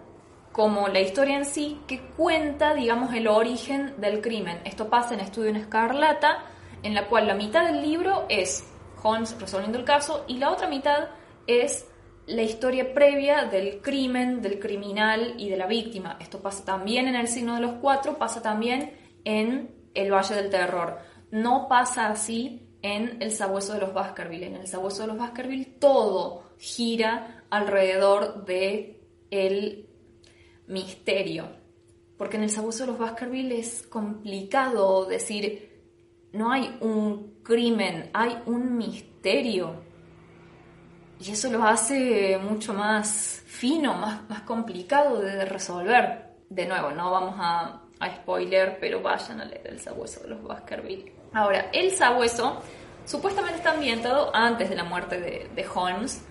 como 0.61 0.89
la 0.89 1.01
historia 1.01 1.39
en 1.39 1.47
sí 1.47 1.81
que 1.87 2.03
cuenta, 2.19 2.75
digamos, 2.75 3.15
el 3.15 3.29
origen 3.29 3.95
del 3.97 4.21
crimen. 4.21 4.61
Esto 4.67 4.91
pasa 4.91 5.15
en 5.15 5.21
Estudio 5.21 5.49
en 5.49 5.57
Escarlata, 5.57 6.45
en 6.83 6.95
la 6.95 7.09
cual 7.09 7.27
la 7.27 7.35
mitad 7.35 7.65
del 7.65 7.81
libro 7.81 8.27
es 8.29 8.71
Holmes 9.03 9.35
resolviendo 9.41 9.79
el 9.79 9.87
caso 9.87 10.27
y 10.29 10.37
la 10.37 10.51
otra 10.51 10.69
mitad 10.69 11.09
es 11.47 11.87
la 12.27 12.43
historia 12.43 12.93
previa 12.93 13.45
del 13.45 13.81
crimen, 13.81 14.43
del 14.43 14.61
criminal 14.61 15.33
y 15.39 15.49
de 15.49 15.57
la 15.57 15.67
víctima. 15.67 16.19
Esto 16.21 16.43
pasa 16.43 16.63
también 16.63 17.09
en 17.09 17.15
el 17.15 17.29
signo 17.29 17.55
de 17.55 17.63
los 17.63 17.77
cuatro, 17.81 18.19
pasa 18.19 18.43
también 18.43 18.93
en 19.25 19.75
el 19.95 20.13
Valle 20.13 20.35
del 20.35 20.51
Terror. 20.51 20.99
No 21.31 21.69
pasa 21.71 22.09
así 22.09 22.69
en 22.83 23.17
el 23.23 23.33
sabueso 23.33 23.73
de 23.73 23.81
los 23.81 23.95
Baskerville. 23.95 24.49
En 24.49 24.57
el 24.57 24.69
sabueso 24.69 25.05
de 25.05 25.09
los 25.09 25.17
Baskerville 25.17 25.79
todo 25.79 26.51
gira 26.59 27.45
alrededor 27.49 28.45
de 28.45 29.01
el 29.31 29.87
misterio. 30.71 31.49
Porque 32.17 32.37
en 32.37 32.45
el 32.45 32.51
sabueso 32.51 32.85
de 32.85 32.93
los 32.93 32.99
Baskerville 32.99 33.59
es 33.59 33.87
complicado 33.87 35.05
decir, 35.07 35.71
no 36.33 36.51
hay 36.51 36.77
un 36.81 37.41
crimen, 37.43 38.11
hay 38.13 38.43
un 38.47 38.77
misterio 38.77 39.91
y 41.21 41.33
eso 41.33 41.51
lo 41.51 41.63
hace 41.65 42.39
mucho 42.39 42.73
más 42.73 43.43
fino, 43.45 43.93
más, 43.93 44.27
más 44.31 44.41
complicado 44.43 45.21
de 45.21 45.45
resolver. 45.45 46.31
De 46.49 46.67
nuevo, 46.67 46.93
no 46.93 47.11
vamos 47.11 47.35
a, 47.39 47.83
a 48.01 48.17
spoiler, 48.17 48.79
pero 48.81 49.03
vayan 49.03 49.43
a 49.43 49.45
leer 49.45 49.67
El 49.67 49.81
Sabueso 49.81 50.21
de 50.21 50.29
los 50.29 50.43
Baskerville. 50.43 51.13
Ahora, 51.35 51.69
El 51.75 51.91
Sabueso 51.91 52.63
supuestamente 53.05 53.59
está 53.59 53.73
ambientado 53.73 54.35
antes 54.35 54.71
de 54.71 54.77
la 54.77 54.85
muerte 54.85 55.21
de, 55.21 55.51
de 55.55 55.67
Holmes, 55.69 56.25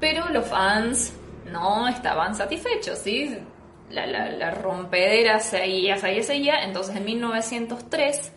pero 0.00 0.30
los 0.30 0.46
fans 0.46 1.12
no 1.52 1.86
estaban 1.86 2.34
satisfechos, 2.34 2.98
¿sí? 2.98 3.36
La, 3.90 4.50
rompedera 4.52 5.40
seguía, 5.40 5.96
seguía, 5.96 6.22
seguía. 6.22 6.64
Entonces 6.64 6.96
en 6.96 7.04
1903 7.04 8.32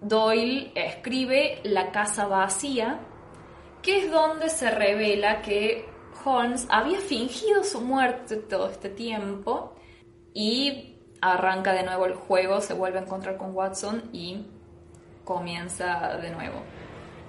Doyle 0.00 0.72
escribe 0.74 1.60
La 1.64 1.90
casa 1.90 2.26
vacía, 2.26 3.00
que 3.82 4.04
es 4.04 4.10
donde 4.10 4.48
se 4.48 4.70
revela 4.70 5.42
que 5.42 5.88
Holmes 6.24 6.66
había 6.70 7.00
fingido 7.00 7.64
su 7.64 7.80
muerte 7.80 8.36
todo 8.36 8.68
este 8.68 8.88
tiempo 8.88 9.74
y 10.34 10.96
arranca 11.20 11.72
de 11.72 11.82
nuevo 11.82 12.06
el 12.06 12.14
juego, 12.14 12.60
se 12.60 12.74
vuelve 12.74 12.98
a 12.98 13.02
encontrar 13.02 13.36
con 13.36 13.54
Watson 13.54 14.10
y 14.12 14.46
comienza 15.24 16.16
de 16.16 16.30
nuevo. 16.30 16.62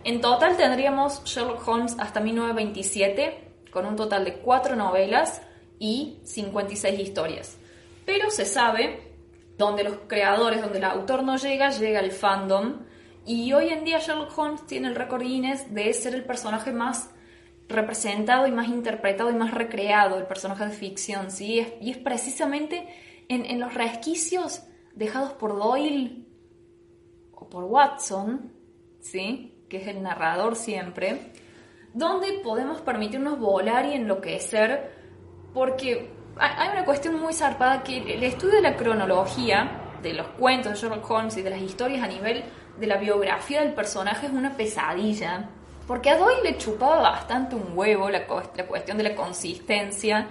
En 0.04 0.22
total 0.22 0.56
tendríamos 0.56 1.24
Sherlock 1.26 1.68
Holmes 1.68 1.96
hasta 2.00 2.20
1927, 2.20 3.68
con 3.72 3.86
un 3.86 3.96
total 3.96 4.26
de 4.26 4.36
cuatro 4.36 4.76
novelas 4.76 5.42
y 5.80 6.20
56 6.24 7.00
historias. 7.00 7.58
Pero 8.06 8.30
se 8.30 8.46
sabe, 8.46 9.10
donde 9.58 9.84
los 9.84 9.98
creadores, 10.08 10.62
donde 10.62 10.78
el 10.78 10.84
autor 10.84 11.24
no 11.24 11.38
llega, 11.38 11.70
llega 11.72 12.00
el 12.00 12.12
fandom 12.12 12.82
y 13.26 13.52
hoy 13.54 13.70
en 13.70 13.84
día 13.84 14.00
Sherlock 14.00 14.38
Holmes 14.38 14.66
tiene 14.66 14.88
el 14.88 14.96
récord 14.96 15.22
Guinness 15.22 15.74
de 15.74 15.94
ser 15.94 16.16
el 16.16 16.24
personaje 16.24 16.72
más 16.72 17.12
representado 17.68 18.48
y 18.48 18.52
más 18.52 18.68
interpretado 18.68 19.30
y 19.30 19.36
más 19.36 19.54
recreado, 19.54 20.18
el 20.18 20.26
personaje 20.26 20.66
de 20.66 20.72
ficción, 20.72 21.30
¿sí? 21.30 21.66
Y 21.80 21.92
es 21.92 21.98
precisamente 21.98 22.88
en, 23.28 23.60
los 23.60 23.76
resquicios 23.76 24.64
dejados 24.96 25.34
por 25.34 25.56
Doyle 25.58 26.26
o 27.32 27.48
por 27.48 27.66
Watson, 27.66 28.52
¿sí? 29.00 29.64
Que 29.70 29.78
es 29.78 29.88
el 29.88 30.02
narrador 30.02 30.56
siempre, 30.56 31.32
donde 31.94 32.40
podemos 32.44 32.82
permitirnos 32.82 33.38
volar 33.38 33.86
y 33.86 33.94
enloquecer, 33.94 34.99
porque 35.60 36.08
hay 36.38 36.70
una 36.70 36.86
cuestión 36.86 37.20
muy 37.20 37.34
zarpada 37.34 37.84
que 37.84 37.98
el 37.98 38.24
estudio 38.24 38.56
de 38.56 38.62
la 38.62 38.78
cronología 38.78 39.70
de 40.02 40.14
los 40.14 40.28
cuentos 40.28 40.72
de 40.72 40.80
Sherlock 40.80 41.12
Holmes 41.12 41.36
y 41.36 41.42
de 41.42 41.50
las 41.50 41.60
historias 41.60 42.02
a 42.02 42.08
nivel 42.08 42.46
de 42.80 42.88
la 42.88 42.96
biografía 42.96 43.60
del 43.60 43.74
personaje 43.74 44.28
es 44.28 44.32
una 44.32 44.56
pesadilla. 44.56 45.50
Porque 45.86 46.12
a 46.12 46.18
Doyle 46.18 46.44
le 46.44 46.58
chupaba 46.58 47.02
bastante 47.02 47.58
un 47.58 47.78
huevo 47.78 48.10
la, 48.10 48.20
la 48.56 48.68
cuestión 48.68 48.96
de 48.96 49.04
la 49.04 49.16
consistencia 49.16 50.28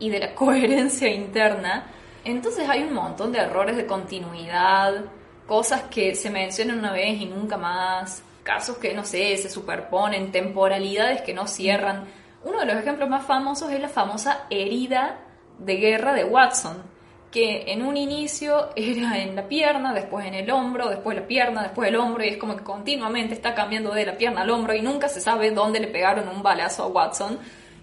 y 0.00 0.10
de 0.10 0.18
la 0.18 0.34
coherencia 0.34 1.08
interna. 1.08 1.86
Entonces 2.24 2.68
hay 2.68 2.82
un 2.82 2.94
montón 2.94 3.30
de 3.30 3.38
errores 3.38 3.76
de 3.76 3.86
continuidad, 3.86 5.04
cosas 5.46 5.82
que 5.82 6.16
se 6.16 6.30
mencionan 6.30 6.80
una 6.80 6.90
vez 6.90 7.20
y 7.20 7.26
nunca 7.26 7.56
más, 7.56 8.24
casos 8.42 8.78
que, 8.78 8.92
no 8.92 9.04
sé, 9.04 9.36
se 9.36 9.48
superponen, 9.48 10.32
temporalidades 10.32 11.22
que 11.22 11.32
no 11.32 11.46
cierran. 11.46 12.23
Uno 12.44 12.60
de 12.60 12.66
los 12.66 12.76
ejemplos 12.76 13.08
más 13.08 13.24
famosos 13.26 13.70
es 13.72 13.80
la 13.80 13.88
famosa 13.88 14.46
herida 14.50 15.20
de 15.58 15.76
guerra 15.76 16.12
de 16.12 16.24
Watson, 16.24 16.82
que 17.30 17.72
en 17.72 17.82
un 17.82 17.96
inicio 17.96 18.70
era 18.76 19.18
en 19.18 19.34
la 19.34 19.48
pierna, 19.48 19.92
después 19.92 20.26
en 20.26 20.34
el 20.34 20.50
hombro, 20.50 20.88
después 20.88 21.16
la 21.16 21.26
pierna, 21.26 21.62
después 21.62 21.88
el 21.88 21.96
hombro, 21.96 22.24
y 22.24 22.28
es 22.28 22.36
como 22.36 22.56
que 22.56 22.62
continuamente 22.62 23.34
está 23.34 23.54
cambiando 23.54 23.92
de 23.92 24.06
la 24.06 24.16
pierna 24.16 24.42
al 24.42 24.50
hombro 24.50 24.74
y 24.74 24.82
nunca 24.82 25.08
se 25.08 25.20
sabe 25.20 25.50
dónde 25.50 25.80
le 25.80 25.88
pegaron 25.88 26.28
un 26.28 26.42
balazo 26.42 26.84
a 26.84 26.88
Watson, 26.88 27.38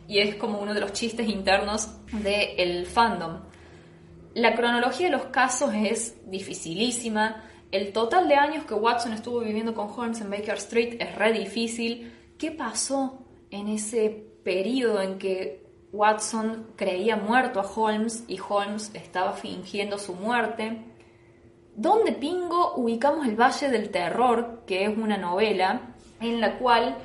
y 0.07 0.19
es 0.19 0.35
como 0.35 0.59
uno 0.59 0.73
de 0.73 0.79
los 0.79 0.93
chistes 0.93 1.27
internos 1.27 1.89
del 2.11 2.85
fandom. 2.85 3.39
La 4.33 4.55
cronología 4.55 5.07
de 5.07 5.11
los 5.11 5.25
casos 5.25 5.73
es 5.73 6.15
dificilísima, 6.29 7.43
el 7.71 7.93
total 7.93 8.27
de 8.27 8.35
años 8.35 8.65
que 8.65 8.73
Watson 8.73 9.13
estuvo 9.13 9.39
viviendo 9.39 9.73
con 9.73 9.89
Holmes 9.89 10.19
en 10.19 10.29
Baker 10.29 10.55
Street 10.55 10.97
es 10.99 11.15
re 11.15 11.31
difícil. 11.31 12.13
¿Qué 12.37 12.51
pasó 12.51 13.25
en 13.49 13.69
ese 13.69 14.30
periodo 14.43 15.01
en 15.01 15.17
que 15.17 15.65
Watson 15.91 16.73
creía 16.75 17.15
muerto 17.15 17.59
a 17.59 17.63
Holmes 17.63 18.23
y 18.27 18.39
Holmes 18.39 18.91
estaba 18.93 19.33
fingiendo 19.33 19.97
su 19.97 20.13
muerte. 20.13 20.85
¿Dónde 21.75 22.13
pingo 22.13 22.75
ubicamos 22.75 23.27
el 23.27 23.35
Valle 23.35 23.69
del 23.69 23.89
Terror, 23.89 24.63
que 24.65 24.85
es 24.85 24.97
una 24.97 25.17
novela 25.17 25.95
en 26.19 26.39
la 26.39 26.57
cual 26.57 26.97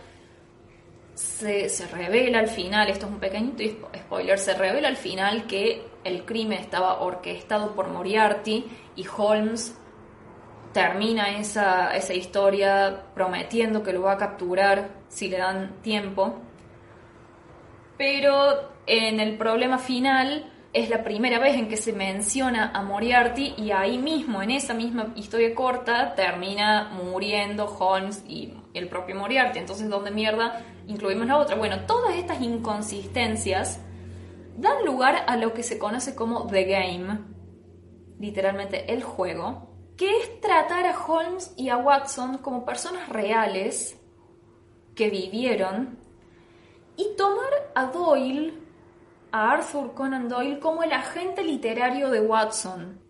se, 1.14 1.68
revela 1.93 2.41
al 2.41 2.49
final, 2.49 2.91
esto 2.91 3.07
es 3.07 3.12
un 3.12 3.18
pequeño 3.18 3.53
spoiler, 3.97 4.39
se 4.39 4.55
revela 4.55 4.89
al 4.89 4.97
final 4.97 5.47
que 5.47 5.82
el 6.05 6.24
crimen 6.24 6.59
estaba 6.59 7.01
orquestado 7.01 7.74
por 7.74 7.89
Moriarty 7.89 8.66
y 8.97 9.07
Holmes 9.16 9.78
termina 10.72 11.39
esa, 11.39 11.97
esa 11.97 12.12
historia 12.12 13.05
prometiendo 13.14 13.82
que 13.82 13.95
lo 13.95 14.03
va 14.03 14.12
a 14.12 14.18
capturar 14.18 14.91
si 15.09 15.28
le 15.28 15.39
dan 15.39 15.80
tiempo. 15.80 16.39
Pero 17.97 18.71
en 18.87 19.21
el 19.21 19.37
problema 19.37 19.79
final, 19.79 20.53
es 20.77 20.91
la 20.91 21.03
primera 21.03 21.39
vez 21.39 21.57
en 21.57 21.69
que 21.69 21.79
se 21.79 21.95
menciona 21.95 22.71
a 22.75 22.83
Moriarty 22.83 23.55
y 23.57 23.71
ahí 23.71 23.97
mismo, 23.97 24.43
en 24.43 24.51
esa 24.51 24.75
misma 24.75 25.15
historia 25.17 25.55
corta, 25.55 26.15
termina 26.15 26.91
muriendo 26.93 27.65
Holmes 27.65 28.23
y 28.29 28.53
el 28.75 28.87
propio 28.87 29.17
Moriarty. 29.17 29.59
Entonces, 29.59 29.89
¿dónde 29.89 30.11
mierda 30.11 30.63
incluimos 30.87 31.29
la 31.29 31.39
otra? 31.39 31.57
Bueno, 31.57 31.87
todas 31.87 32.15
estas 32.17 32.43
inconsistencias 32.43 33.81
dan 34.59 34.85
lugar 34.85 35.25
a 35.27 35.39
lo 35.39 35.55
que 35.55 35.63
se 35.63 35.79
conoce 35.79 36.15
como 36.15 36.47
The 36.47 36.65
Game, 36.65 37.21
literalmente 38.19 38.93
el 38.93 39.03
juego, 39.03 39.71
que 39.97 40.11
es 40.11 40.43
tratar 40.43 40.85
a 40.85 41.07
Holmes 41.07 41.55
y 41.57 41.71
a 41.71 41.79
Watson 41.79 42.37
como 42.37 42.67
personas 42.67 43.09
reales 43.09 43.99
que 44.95 45.09
vivieron 45.09 45.99
y 46.97 47.17
tomar 47.17 47.51
a 47.75 47.87
Doyle 47.87 48.55
a 49.33 49.53
Arthur 49.53 49.93
Conan 49.95 50.29
Doyle 50.29 50.59
como 50.59 50.83
el 50.83 50.93
agente 50.93 51.45
literario 51.45 52.11
de 52.11 52.21
Watson. 52.21 53.01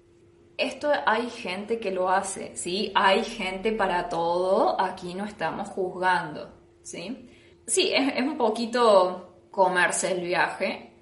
Esto 0.57 0.91
hay 1.05 1.29
gente 1.29 1.79
que 1.79 1.91
lo 1.91 2.09
hace, 2.09 2.57
¿sí? 2.57 2.91
Hay 2.95 3.23
gente 3.25 3.73
para 3.73 4.09
todo, 4.09 4.81
aquí 4.81 5.15
no 5.15 5.25
estamos 5.25 5.69
juzgando, 5.69 6.51
¿sí? 6.83 7.31
Sí, 7.67 7.93
es, 7.93 8.23
un 8.23 8.39
poquito 8.39 9.49
comerse 9.51 10.13
el 10.13 10.23
viaje, 10.23 10.93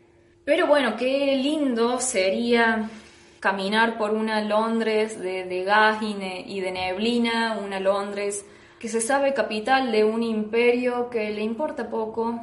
pero 0.45 0.66
bueno, 0.66 0.97
qué 0.97 1.37
lindo 1.37 2.01
sería 2.01 2.91
caminar 3.39 3.97
por 3.97 4.11
una 4.12 4.41
Londres 4.41 5.20
de, 5.20 5.45
de 5.45 5.64
gas 5.64 6.03
y, 6.03 6.16
y 6.47 6.61
de 6.61 6.72
neblina, 6.72 7.59
una 7.62 7.78
Londres 7.78 8.45
que 8.78 8.89
se 8.89 9.01
sabe 9.01 9.35
capital 9.35 9.93
de 9.93 10.05
un 10.05 10.22
imperio 10.22 11.09
que 11.09 11.30
le 11.30 11.43
importa 11.43 11.89
poco, 11.89 12.41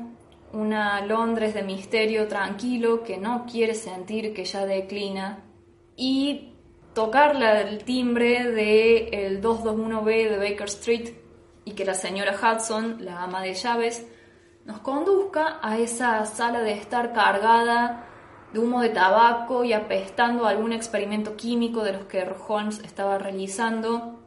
una 0.53 1.05
Londres 1.05 1.53
de 1.53 1.63
misterio 1.63 2.27
tranquilo 2.27 3.03
que 3.03 3.17
no 3.17 3.45
quiere 3.45 3.73
sentir 3.73 4.33
que 4.33 4.45
ya 4.45 4.65
declina 4.65 5.43
y 5.95 6.53
tocar 6.93 7.41
el 7.41 7.83
timbre 7.83 8.51
del 8.51 9.13
el 9.13 9.41
221B 9.41 10.29
de 10.29 10.37
Baker 10.37 10.67
Street 10.67 11.09
y 11.63 11.71
que 11.71 11.85
la 11.85 11.93
señora 11.93 12.35
Hudson, 12.35 12.97
la 13.05 13.23
ama 13.23 13.41
de 13.41 13.53
llaves, 13.53 14.05
nos 14.65 14.79
conduzca 14.79 15.59
a 15.61 15.77
esa 15.77 16.25
sala 16.25 16.61
de 16.61 16.73
estar 16.73 17.13
cargada 17.13 18.07
de 18.51 18.59
humo 18.59 18.81
de 18.81 18.89
tabaco 18.89 19.63
y 19.63 19.73
apestando 19.73 20.45
algún 20.45 20.73
experimento 20.73 21.37
químico 21.37 21.83
de 21.83 21.93
los 21.93 22.05
que 22.05 22.27
Holmes 22.47 22.79
estaba 22.79 23.17
realizando, 23.17 24.19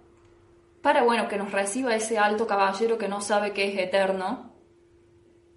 para 0.80 1.02
bueno, 1.02 1.28
que 1.28 1.36
nos 1.36 1.52
reciba 1.52 1.94
ese 1.94 2.18
alto 2.18 2.46
caballero 2.46 2.96
que 2.96 3.08
no 3.08 3.20
sabe 3.20 3.52
que 3.52 3.68
es 3.68 3.78
eterno 3.78 4.53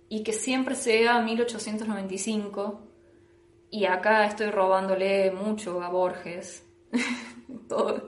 y 0.09 0.23
que 0.23 0.33
siempre 0.33 0.75
sea 0.75 1.21
1895. 1.21 2.81
Y 3.69 3.85
acá 3.85 4.25
estoy 4.25 4.49
robándole 4.49 5.31
mucho 5.31 5.81
a 5.81 5.89
Borges. 5.89 6.65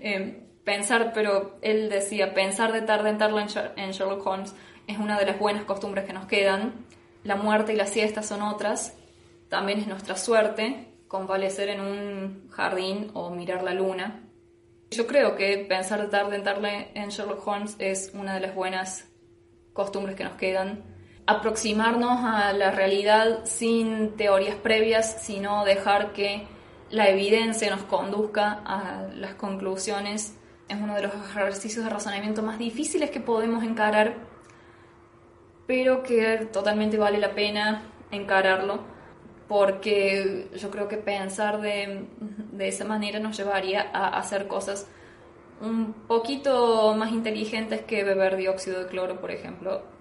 Em, 0.00 0.46
pensar, 0.62 1.12
pero 1.12 1.58
él 1.62 1.88
decía, 1.90 2.32
pensar 2.32 2.72
de 2.72 2.82
tarde 2.82 3.10
en 3.10 3.18
tarde 3.18 3.44
en 3.76 3.90
Sherlock 3.90 4.24
Holmes 4.24 4.54
es 4.86 4.98
una 4.98 5.18
de 5.18 5.26
las 5.26 5.38
buenas 5.38 5.64
costumbres 5.64 6.04
que 6.04 6.12
nos 6.12 6.26
quedan. 6.26 6.86
La 7.24 7.34
muerte 7.34 7.72
y 7.72 7.76
la 7.76 7.86
siesta 7.86 8.22
son 8.22 8.40
otras. 8.42 8.96
También 9.48 9.80
es 9.80 9.88
nuestra 9.88 10.16
suerte 10.16 10.88
convalecer 11.08 11.70
en 11.70 11.80
un 11.80 12.48
jardín 12.50 13.10
o 13.14 13.30
mirar 13.30 13.64
la 13.64 13.74
luna. 13.74 14.22
Yo 14.90 15.06
creo 15.06 15.34
que 15.36 15.66
pensar 15.68 16.00
de 16.00 16.08
tarde 16.08 16.36
en 16.36 16.44
tarde 16.44 16.90
en 16.94 17.08
Sherlock 17.08 17.46
Holmes 17.46 17.76
es 17.78 18.12
una 18.14 18.34
de 18.34 18.40
las 18.40 18.54
buenas 18.54 19.08
costumbres 19.72 20.14
que 20.16 20.24
nos 20.24 20.34
quedan 20.34 20.84
aproximarnos 21.28 22.24
a 22.24 22.54
la 22.54 22.70
realidad 22.70 23.44
sin 23.44 24.16
teorías 24.16 24.56
previas, 24.56 25.18
sino 25.20 25.62
dejar 25.66 26.14
que 26.14 26.46
la 26.88 27.10
evidencia 27.10 27.68
nos 27.68 27.82
conduzca 27.82 28.62
a 28.64 29.08
las 29.14 29.34
conclusiones. 29.34 30.38
Es 30.68 30.78
uno 30.80 30.94
de 30.94 31.02
los 31.02 31.12
ejercicios 31.14 31.84
de 31.84 31.90
razonamiento 31.90 32.42
más 32.42 32.58
difíciles 32.58 33.10
que 33.10 33.20
podemos 33.20 33.62
encarar, 33.62 34.14
pero 35.66 36.02
que 36.02 36.48
totalmente 36.50 36.96
vale 36.96 37.18
la 37.18 37.34
pena 37.34 37.82
encararlo, 38.10 38.80
porque 39.48 40.48
yo 40.56 40.70
creo 40.70 40.88
que 40.88 40.96
pensar 40.96 41.60
de, 41.60 42.06
de 42.52 42.68
esa 42.68 42.86
manera 42.86 43.20
nos 43.20 43.36
llevaría 43.36 43.90
a 43.92 44.18
hacer 44.18 44.48
cosas 44.48 44.86
un 45.60 45.92
poquito 45.92 46.94
más 46.94 47.12
inteligentes 47.12 47.82
que 47.82 48.02
beber 48.02 48.36
dióxido 48.36 48.80
de 48.80 48.86
cloro, 48.86 49.20
por 49.20 49.30
ejemplo, 49.30 49.97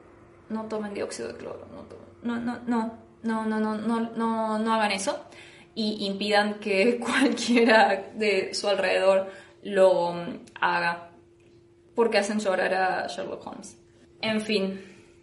no 0.50 0.66
tomen 0.66 0.94
dióxido 0.94 1.30
de 1.30 1.36
cloro, 1.36 1.68
no, 2.24 2.40
no, 2.40 2.60
no, 2.66 2.98
no, 3.24 3.46
no, 3.46 3.60
no, 3.60 3.78
no, 3.78 4.00
no, 4.00 4.60
no 4.60 4.74
hagan 4.74 4.92
eso 4.92 5.26
y 5.76 6.06
impidan 6.08 6.56
que 6.56 7.00
cualquiera 7.06 8.12
de 8.16 8.54
su 8.54 8.68
alrededor 8.68 9.30
lo 9.64 10.16
haga 10.60 11.12
porque 11.96 12.20
hacen 12.20 12.40
llorar 12.40 12.74
a 12.74 13.08
Sherlock 13.08 13.46
Holmes. 13.46 13.78
En 14.22 14.42
fin, 14.42 14.80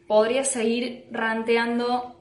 podría 0.08 0.44
seguir 0.44 1.06
ranteando 1.10 2.20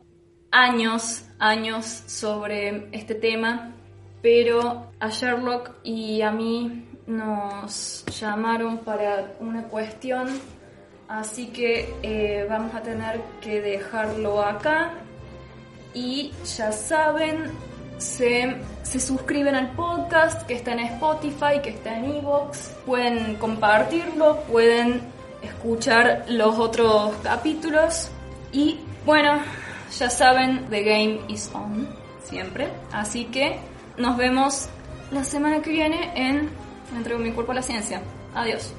años, 0.51 1.25
años 1.39 1.85
sobre 1.85 2.87
este 2.91 3.15
tema, 3.15 3.73
pero 4.21 4.91
a 4.99 5.09
Sherlock 5.09 5.71
y 5.83 6.21
a 6.21 6.31
mí 6.31 6.85
nos 7.07 8.05
llamaron 8.19 8.77
para 8.79 9.35
una 9.39 9.63
cuestión 9.63 10.27
Así 11.13 11.45
que 11.49 11.93
eh, 12.01 12.47
vamos 12.49 12.73
a 12.73 12.81
tener 12.81 13.21
que 13.39 13.61
dejarlo 13.61 14.41
acá. 14.41 14.93
Y 15.93 16.31
ya 16.57 16.71
saben, 16.71 17.51
se, 17.99 18.57
suscriben 18.99 19.53
al 19.53 19.75
podcast 19.75 20.41
que 20.47 20.55
está 20.55 20.71
en 20.71 20.79
Spotify, 20.79 21.61
que 21.61 21.69
está 21.69 21.99
en 21.99 22.15
Evox. 22.15 22.71
Pueden 22.87 23.35
compartirlo, 23.35 24.41
pueden 24.51 25.01
escuchar 25.43 26.25
los 26.29 26.57
otros 26.57 27.15
capítulos. 27.21 28.09
Y 28.51 28.79
bueno, 29.05 29.39
ya 29.95 30.09
saben, 30.09 30.65
The 30.71 30.81
Game 30.81 31.19
is 31.27 31.51
On, 31.53 31.87
siempre. 32.23 32.69
Así 32.91 33.25
que 33.25 33.59
nos 33.97 34.17
vemos 34.17 34.67
la 35.11 35.23
semana 35.23 35.61
que 35.61 35.69
viene 35.69 36.11
en 36.15 36.49
Entrego 36.97 37.19
mi 37.19 37.31
cuerpo 37.31 37.51
a 37.51 37.55
la 37.55 37.61
ciencia. 37.61 38.01
Adiós. 38.33 38.73